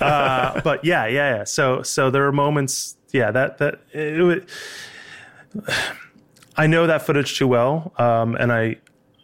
[0.00, 1.44] Uh, but yeah yeah yeah.
[1.44, 4.48] So so there are moments yeah that that it, it
[6.56, 8.76] I know that footage too well, um, and I,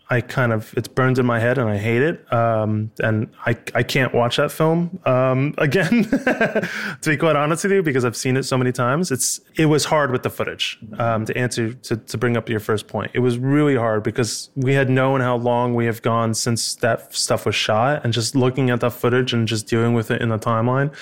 [0.09, 2.33] I kind of it's burned in my head, and I hate it.
[2.33, 6.71] Um, and I, I can't watch that film um, again, to
[7.05, 9.11] be quite honest with you, because I've seen it so many times.
[9.11, 10.79] It's it was hard with the footage.
[10.99, 14.51] Um, to answer to to bring up your first point, it was really hard because
[14.55, 18.37] we had known how long we have gone since that stuff was shot, and just
[18.37, 20.95] looking at that footage and just dealing with it in the timeline,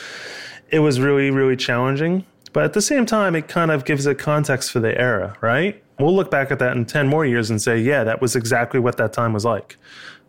[0.71, 2.25] it was really really challenging.
[2.55, 5.84] But at the same time, it kind of gives a context for the era, right?
[5.99, 8.81] We'll look back at that in 10 more years and say, yeah, that was exactly
[8.81, 9.77] what that time was like.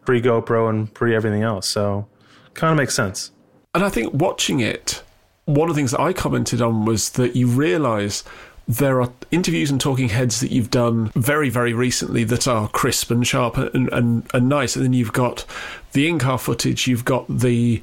[0.05, 1.68] pre GoPro and pre everything else.
[1.68, 2.07] So
[2.53, 3.32] kind of makes sense.
[3.74, 5.03] And I think watching it,
[5.45, 8.24] one of the things that I commented on was that you realise
[8.68, 13.11] there are interviews and talking heads that you've done very, very recently that are crisp
[13.11, 14.76] and sharp and, and, and nice.
[14.76, 15.45] And then you've got
[15.93, 17.82] the in car footage, you've got the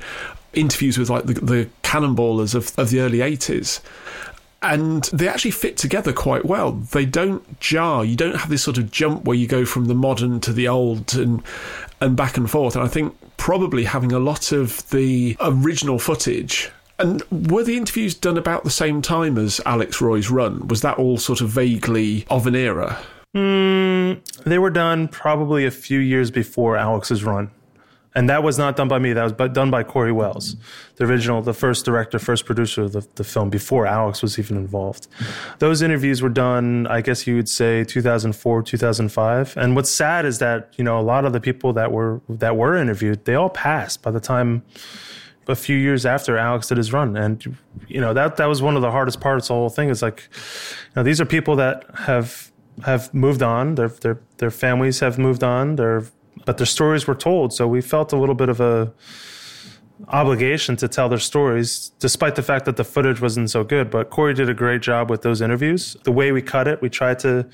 [0.55, 3.81] interviews with like the, the cannonballers of, of the early 80s
[4.63, 6.73] and they actually fit together quite well.
[6.73, 8.05] They don't jar.
[8.05, 10.69] You don't have this sort of jump where you go from the modern to the
[10.69, 11.43] old and
[12.01, 12.77] and back and forth.
[12.77, 16.71] And I think probably having a lot of the original footage.
[16.99, 20.69] And were the interviews done about the same time as Alex Roy's run?
[20.69, 23.03] Was that all sort of vaguely of an era?
[23.35, 27.51] Mm, they were done probably a few years before Alex's run
[28.15, 29.13] and that was not done by me.
[29.13, 30.57] That was done by Corey Wells,
[30.97, 34.57] the original, the first director, first producer of the, the, film before Alex was even
[34.57, 35.07] involved.
[35.59, 39.57] Those interviews were done, I guess you would say, 2004, 2005.
[39.57, 42.57] And what's sad is that you know a lot of the people that were that
[42.57, 44.63] were interviewed, they all passed by the time
[45.49, 47.17] a few years after Alex did his run.
[47.17, 47.57] And
[47.89, 49.89] you know that that was one of the hardest parts of the whole thing.
[49.89, 52.53] Is like, you know, these are people that have
[52.85, 53.77] have moved on.
[53.77, 55.77] Their their their families have moved on.
[55.77, 56.05] They're
[56.45, 57.53] but their stories were told.
[57.53, 58.93] So we felt a little bit of a
[60.09, 63.91] obligation to tell their stories, despite the fact that the footage wasn't so good.
[63.91, 65.97] But Corey did a great job with those interviews.
[66.05, 67.49] The way we cut it, we tried to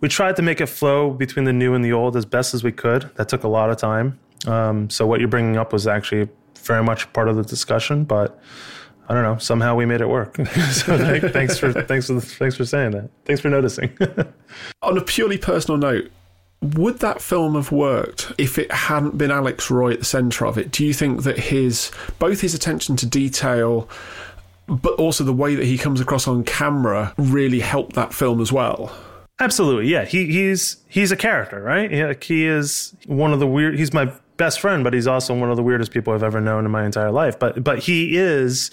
[0.00, 2.62] we tried to make it flow between the new and the old as best as
[2.62, 3.10] we could.
[3.16, 4.18] That took a lot of time.
[4.46, 6.28] Um, so what you're bringing up was actually
[6.60, 8.40] very much part of the discussion, but.
[9.06, 9.36] I don't know.
[9.36, 10.34] Somehow we made it work.
[10.72, 10.96] so
[11.28, 13.10] thanks for thanks for thanks for saying that.
[13.26, 13.94] Thanks for noticing.
[14.82, 16.10] On a purely personal note,
[16.64, 20.56] would that film have worked if it hadn't been Alex Roy at the centre of
[20.56, 20.70] it?
[20.70, 23.88] Do you think that his both his attention to detail,
[24.66, 28.52] but also the way that he comes across on camera, really helped that film as
[28.52, 28.92] well?
[29.40, 30.04] Absolutely, yeah.
[30.04, 31.90] He he's he's a character, right?
[31.90, 33.78] Yeah, he is one of the weird.
[33.78, 36.64] He's my best friend, but he's also one of the weirdest people I've ever known
[36.64, 37.38] in my entire life.
[37.38, 38.70] But but he is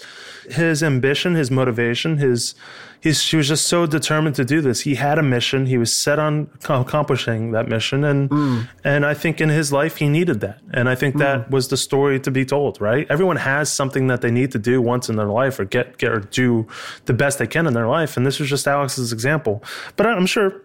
[0.50, 2.54] his ambition, his motivation, his
[3.02, 4.80] he's he was just so determined to do this.
[4.80, 5.66] He had a mission.
[5.66, 8.68] He was set on accomplishing that mission, and mm.
[8.84, 10.60] and I think in his life he needed that.
[10.72, 11.18] And I think mm.
[11.18, 12.80] that was the story to be told.
[12.80, 13.06] Right?
[13.10, 16.12] Everyone has something that they need to do once in their life, or get get
[16.12, 16.66] or do
[17.04, 18.16] the best they can in their life.
[18.16, 19.62] And this was just Alex's example.
[19.96, 20.62] But I'm sure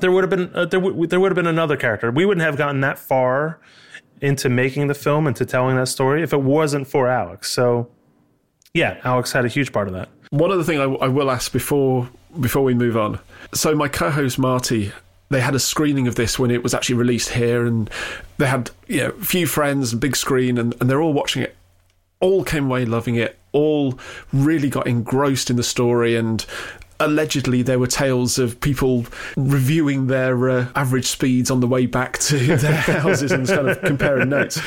[0.00, 2.10] there would have been uh, there, w- there would have been another character.
[2.10, 3.60] We wouldn't have gotten that far
[4.20, 7.50] into making the film and to telling that story if it wasn't for Alex.
[7.52, 7.88] So,
[8.74, 10.08] yeah, Alex had a huge part of that.
[10.30, 12.08] One other thing I, I will ask before
[12.40, 13.18] before we move on.
[13.54, 14.92] So, my co-host Marty
[15.30, 17.90] they had a screening of this when it was actually released here, and
[18.38, 21.42] they had you know a few friends and big screen, and, and they're all watching
[21.42, 21.56] it.
[22.20, 23.38] All came away loving it.
[23.52, 23.98] All
[24.32, 26.44] really got engrossed in the story, and
[27.00, 32.18] allegedly there were tales of people reviewing their uh, average speeds on the way back
[32.18, 34.58] to their houses and kind of comparing notes.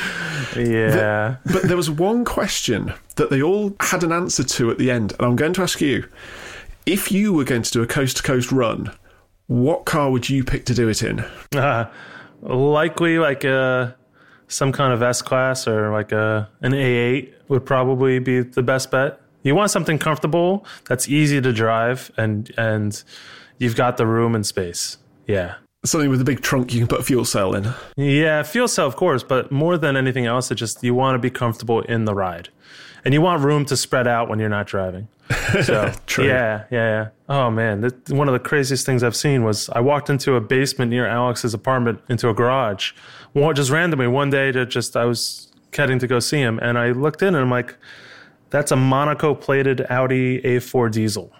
[0.56, 1.36] Yeah.
[1.44, 4.90] The, but there was one question that they all had an answer to at the
[4.90, 6.08] end, and I'm going to ask you
[6.86, 8.92] if you were going to do a coast to coast run,
[9.46, 11.20] what car would you pick to do it in?
[11.54, 11.90] Uh,
[12.40, 13.92] likely like a uh,
[14.48, 18.90] some kind of S class or like a an A8 would probably be the best
[18.90, 19.20] bet.
[19.42, 23.02] You want something comfortable that's easy to drive and and
[23.58, 24.98] you've got the room and space.
[25.26, 25.54] Yeah.
[25.84, 27.72] Something with a big trunk you can put a fuel cell in.
[27.96, 31.18] Yeah, fuel cell of course, but more than anything else, it just you want to
[31.18, 32.50] be comfortable in the ride.
[33.04, 35.08] And you want room to spread out when you're not driving.
[35.64, 36.26] So True.
[36.26, 37.08] Yeah, yeah, yeah.
[37.28, 40.90] Oh man, one of the craziest things I've seen was I walked into a basement
[40.90, 42.92] near Alex's apartment, into a garage,
[43.54, 46.90] just randomly one day to just I was heading to go see him, and I
[46.92, 47.76] looked in and I'm like,
[48.52, 51.32] that's a Monaco plated Audi A4 diesel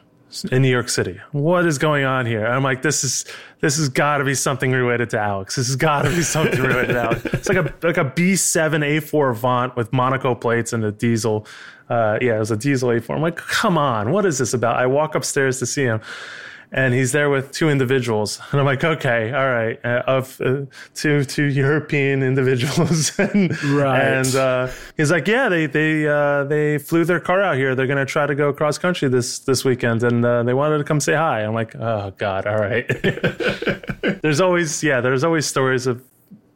[0.51, 1.21] in New York City.
[1.33, 2.47] What is going on here?
[2.47, 3.27] I'm like, this is
[3.61, 5.57] this has got to be something related to Alex.
[5.57, 7.25] This has got to be something related to Alex.
[7.27, 11.47] It's like a like a B7 A4 Avant with Monaco plates and a diesel.
[11.91, 13.15] Uh, yeah, it was a diesel A4.
[13.15, 14.77] I'm like, come on, what is this about?
[14.77, 16.01] I walk upstairs to see him
[16.75, 20.63] and he's there with two individuals, and I'm like, okay, all right, uh, of uh,
[20.95, 24.01] two two European individuals, and, right.
[24.01, 27.75] and uh, he's like, yeah, they they uh, they flew their car out here.
[27.75, 30.85] They're gonna try to go cross country this this weekend, and uh, they wanted to
[30.85, 31.41] come say hi.
[31.45, 32.87] I'm like, oh god, all right.
[34.23, 36.03] there's always yeah, there's always stories of.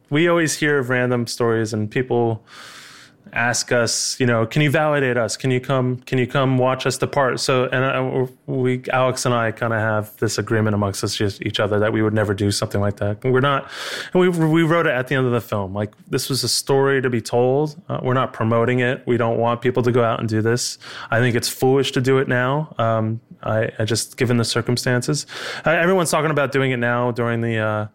[0.09, 2.45] We always hear of random stories and people
[3.33, 5.37] ask us, you know, can you validate us?
[5.37, 5.97] Can you come?
[6.01, 7.39] Can you come watch us depart?
[7.39, 11.41] So, and uh, we, Alex and I, kind of have this agreement amongst us, just
[11.41, 13.23] each other, that we would never do something like that.
[13.23, 13.69] We're not,
[14.13, 15.73] and we we wrote it at the end of the film.
[15.73, 17.81] Like this was a story to be told.
[17.89, 19.05] Uh, we're not promoting it.
[19.05, 20.77] We don't want people to go out and do this.
[21.11, 22.73] I think it's foolish to do it now.
[22.77, 25.27] Um, I, I, just given the circumstances,
[25.65, 27.57] uh, everyone's talking about doing it now during the.
[27.57, 27.87] Uh,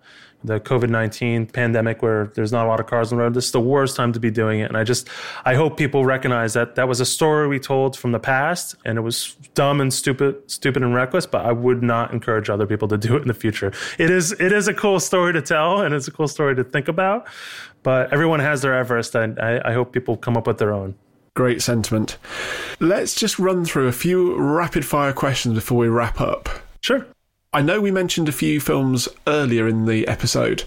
[0.44, 3.34] the COVID 19 pandemic where there's not a lot of cars on the road.
[3.34, 4.64] This is the worst time to be doing it.
[4.64, 5.08] And I just,
[5.44, 8.98] I hope people recognize that that was a story we told from the past and
[8.98, 12.88] it was dumb and stupid, stupid and reckless, but I would not encourage other people
[12.88, 13.72] to do it in the future.
[13.98, 16.64] It is, it is a cool story to tell and it's a cool story to
[16.64, 17.26] think about,
[17.82, 20.94] but everyone has their Everest and I, I hope people come up with their own.
[21.34, 22.18] Great sentiment.
[22.78, 26.50] Let's just run through a few rapid fire questions before we wrap up.
[26.82, 27.06] Sure.
[27.54, 30.64] I know we mentioned a few films earlier in the episode,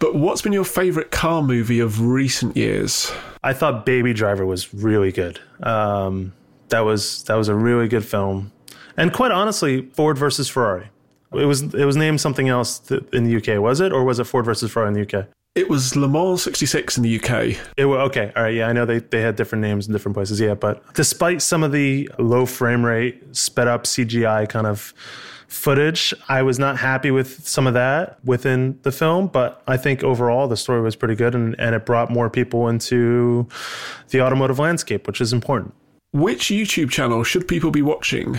[0.00, 3.12] but what's been your favourite car movie of recent years?
[3.44, 5.38] I thought Baby Driver was really good.
[5.62, 6.32] Um,
[6.70, 8.50] that was that was a really good film,
[8.96, 10.88] and quite honestly, Ford versus Ferrari.
[11.32, 14.24] It was it was named something else in the UK, was it, or was it
[14.24, 15.28] Ford versus Ferrari in the UK?
[15.54, 17.56] It was Le Mans 66 in the UK.
[17.76, 18.32] It was okay.
[18.34, 18.54] All right.
[18.54, 20.40] Yeah, I know they, they had different names in different places.
[20.40, 24.92] Yeah, but despite some of the low frame rate, sped up CGI kind of
[25.48, 26.14] footage.
[26.28, 30.46] I was not happy with some of that within the film, but I think overall
[30.46, 33.48] the story was pretty good and, and it brought more people into
[34.10, 35.74] the automotive landscape, which is important.
[36.12, 38.38] Which YouTube channel should people be watching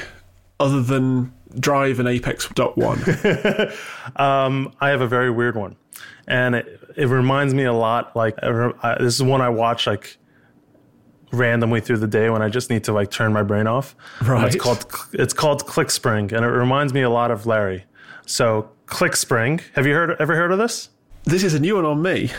[0.59, 2.99] other than Drive and Apex.one?
[4.15, 5.75] um, I have a very weird one.
[6.27, 8.35] And it, it reminds me a lot like
[8.99, 10.18] this is one I watch like
[11.31, 13.95] randomly through the day when I just need to like turn my brain off.
[14.21, 14.47] Right.
[14.47, 17.85] it's called it's called ClickSpring, and it reminds me a lot of Larry.
[18.25, 20.89] So ClickSpring, have you heard ever heard of this?
[21.23, 22.31] This is a new one on me.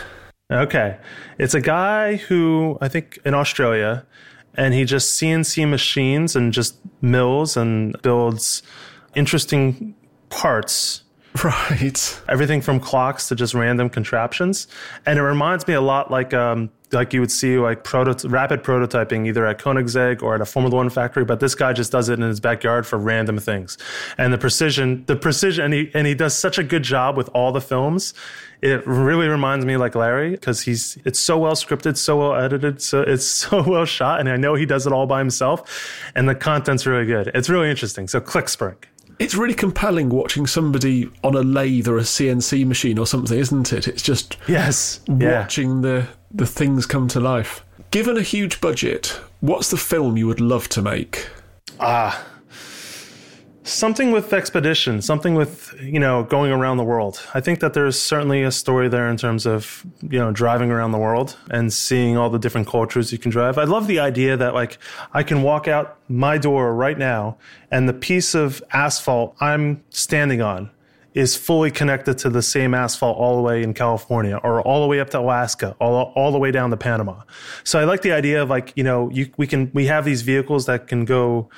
[0.51, 0.97] Okay,
[1.37, 4.05] it's a guy who I think in Australia,
[4.55, 8.61] and he just CNC machines and just mills and builds
[9.15, 9.95] interesting
[10.29, 11.03] parts
[11.43, 12.21] Right.
[12.27, 14.67] Everything from clocks to just random contraptions.
[15.05, 18.63] And it reminds me a lot like um, like you would see like proto- rapid
[18.63, 22.09] prototyping either at Koenigsegg or at a Formula One factory, but this guy just does
[22.09, 23.77] it in his backyard for random things.
[24.17, 27.29] And the precision, the precision, and he and he does such a good job with
[27.29, 28.13] all the films.
[28.61, 32.81] It really reminds me like Larry because he's it's so well scripted, so well edited,
[32.81, 36.27] so it's so well shot, and I know he does it all by himself, and
[36.27, 37.31] the content's really good.
[37.33, 38.07] It's really interesting.
[38.07, 38.75] So ClickSpring
[39.21, 43.71] it's really compelling watching somebody on a lathe or a CNC machine or something, isn't
[43.71, 43.87] it?
[43.87, 45.81] It's just yes, watching yeah.
[45.81, 47.63] the the things come to life.
[47.91, 51.27] Given a huge budget, what's the film you would love to make?
[51.79, 52.25] Ah,
[53.63, 57.21] something with expedition, something with you know going around the world.
[57.33, 60.91] I think that there's certainly a story there in terms of you know driving around
[60.91, 63.57] the world and seeing all the different cultures you can drive.
[63.57, 64.77] I love the idea that like
[65.13, 67.37] I can walk out my door right now
[67.69, 70.71] and the piece of asphalt I'm standing on
[71.13, 74.87] is fully connected to the same asphalt all the way in California or all the
[74.87, 77.21] way up to Alaska, all, all the way down to Panama.
[77.65, 80.21] So I like the idea of like, you know, you, we can, we have these
[80.21, 81.49] vehicles that can go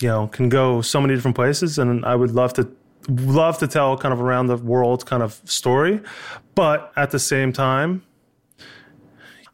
[0.00, 2.68] you know can go so many different places and i would love to
[3.08, 6.00] love to tell kind of around the world kind of story
[6.54, 8.02] but at the same time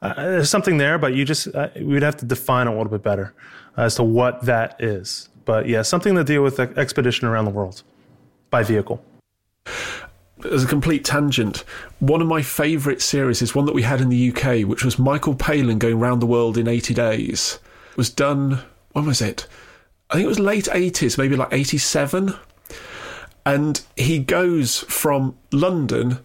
[0.03, 2.91] uh, there's something there but you just uh, we'd have to define it a little
[2.91, 3.35] bit better
[3.77, 7.51] as to what that is but yeah something to deal with the expedition around the
[7.51, 7.83] world
[8.51, 9.03] by vehicle
[10.53, 11.65] as a complete tangent,
[11.99, 14.99] one of my favourite series is one that we had in the UK, which was
[14.99, 17.59] Michael Palin going around the world in 80 days.
[17.91, 18.61] It was done,
[18.93, 19.47] when was it?
[20.11, 22.35] I think it was late 80s, maybe like 87.
[23.45, 26.19] And he goes from London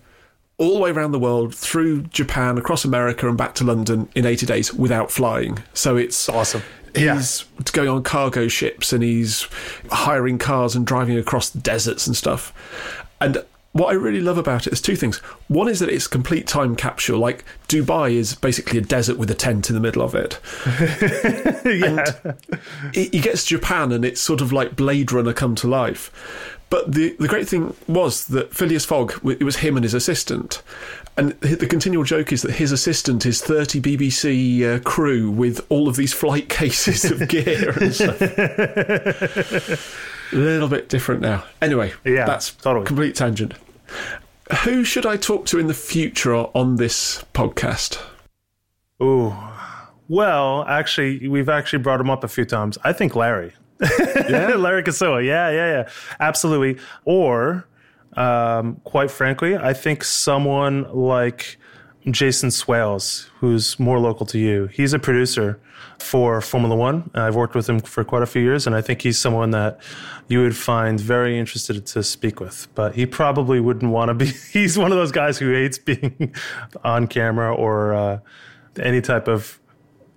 [0.58, 4.26] all the way around the world through Japan, across America, and back to London in
[4.26, 5.58] 80 days without flying.
[5.74, 6.62] So it's awesome.
[6.94, 7.64] He's yeah.
[7.72, 9.48] going on cargo ships and he's
[9.90, 12.54] hiring cars and driving across deserts and stuff.
[13.20, 13.44] And
[13.74, 15.18] what I really love about it is two things.
[15.48, 17.20] One is that it's a complete time capsule.
[17.20, 20.40] Like Dubai is basically a desert with a tent in the middle of it.
[21.66, 22.36] yeah.
[22.84, 26.58] And he gets Japan and it's sort of like Blade Runner come to life.
[26.70, 30.64] But the, the great thing was that Phileas Fogg, it was him and his assistant.
[31.18, 35.90] And the continual joke is that his assistant is 30 BBC uh, crew with all
[35.90, 38.22] of these flight cases of gear and stuff.
[40.34, 41.44] A little bit different now.
[41.62, 43.54] Anyway, yeah, that's totally complete tangent.
[44.64, 48.02] Who should I talk to in the future on this podcast?
[49.00, 49.52] Oh,
[50.08, 52.78] well, actually, we've actually brought him up a few times.
[52.84, 53.54] I think Larry.
[53.80, 54.54] Yeah?
[54.58, 55.26] Larry Kosilla.
[55.26, 55.90] Yeah, yeah, yeah.
[56.20, 56.82] Absolutely.
[57.06, 57.66] Or,
[58.18, 61.58] um, quite frankly, I think someone like
[62.10, 64.68] Jason Swales, who's more local to you.
[64.68, 65.60] He's a producer
[66.00, 67.12] for Formula One.
[67.14, 69.80] I've worked with him for quite a few years, and I think he's someone that
[70.28, 72.68] you would find very interested to speak with.
[72.74, 74.26] But he probably wouldn't want to be.
[74.52, 76.34] He's one of those guys who hates being
[76.84, 78.20] on camera or uh,
[78.80, 79.60] any type of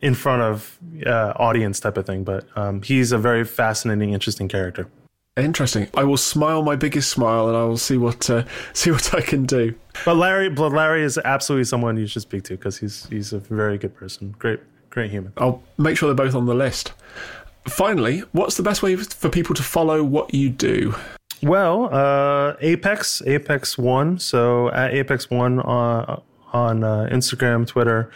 [0.00, 2.24] in front of uh, audience type of thing.
[2.24, 4.88] But um, he's a very fascinating, interesting character.
[5.36, 5.88] Interesting.
[5.94, 9.20] I will smile my biggest smile, and I will see what uh, see what I
[9.20, 9.74] can do.
[10.04, 13.38] But Larry, but Larry is absolutely someone you should speak to because he's he's a
[13.38, 14.34] very good person.
[14.38, 14.60] Great,
[14.90, 15.32] great human.
[15.36, 16.92] I'll make sure they're both on the list.
[17.66, 20.94] Finally, what's the best way for people to follow what you do?
[21.42, 24.18] Well, uh, Apex, Apex One.
[24.18, 26.20] So at Apex One uh,
[26.52, 28.10] on uh, Instagram, Twitter.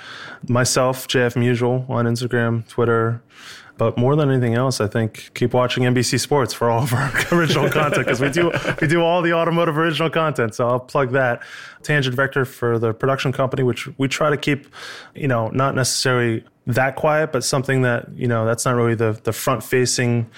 [0.48, 3.20] Myself, JF Musial on Instagram, Twitter.
[3.78, 7.10] But more than anything else, I think keep watching NBC Sports for all of our
[7.32, 8.50] original content because we do
[8.80, 10.54] we do all the automotive original content.
[10.56, 11.42] So I'll plug that.
[11.84, 14.66] Tangent Vector for the production company, which we try to keep,
[15.14, 19.18] you know, not necessarily that quiet, but something that you know that's not really the
[19.24, 20.28] the front facing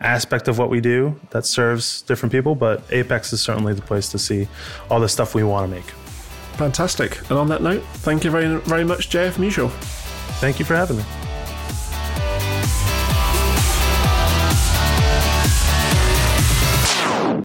[0.00, 2.54] aspect of what we do that serves different people.
[2.54, 4.46] But Apex is certainly the place to see
[4.90, 5.90] all the stuff we want to make.
[6.56, 7.18] Fantastic.
[7.30, 9.70] And on that note, thank you very very much, JF Musial.
[10.40, 11.29] Thank you for having me.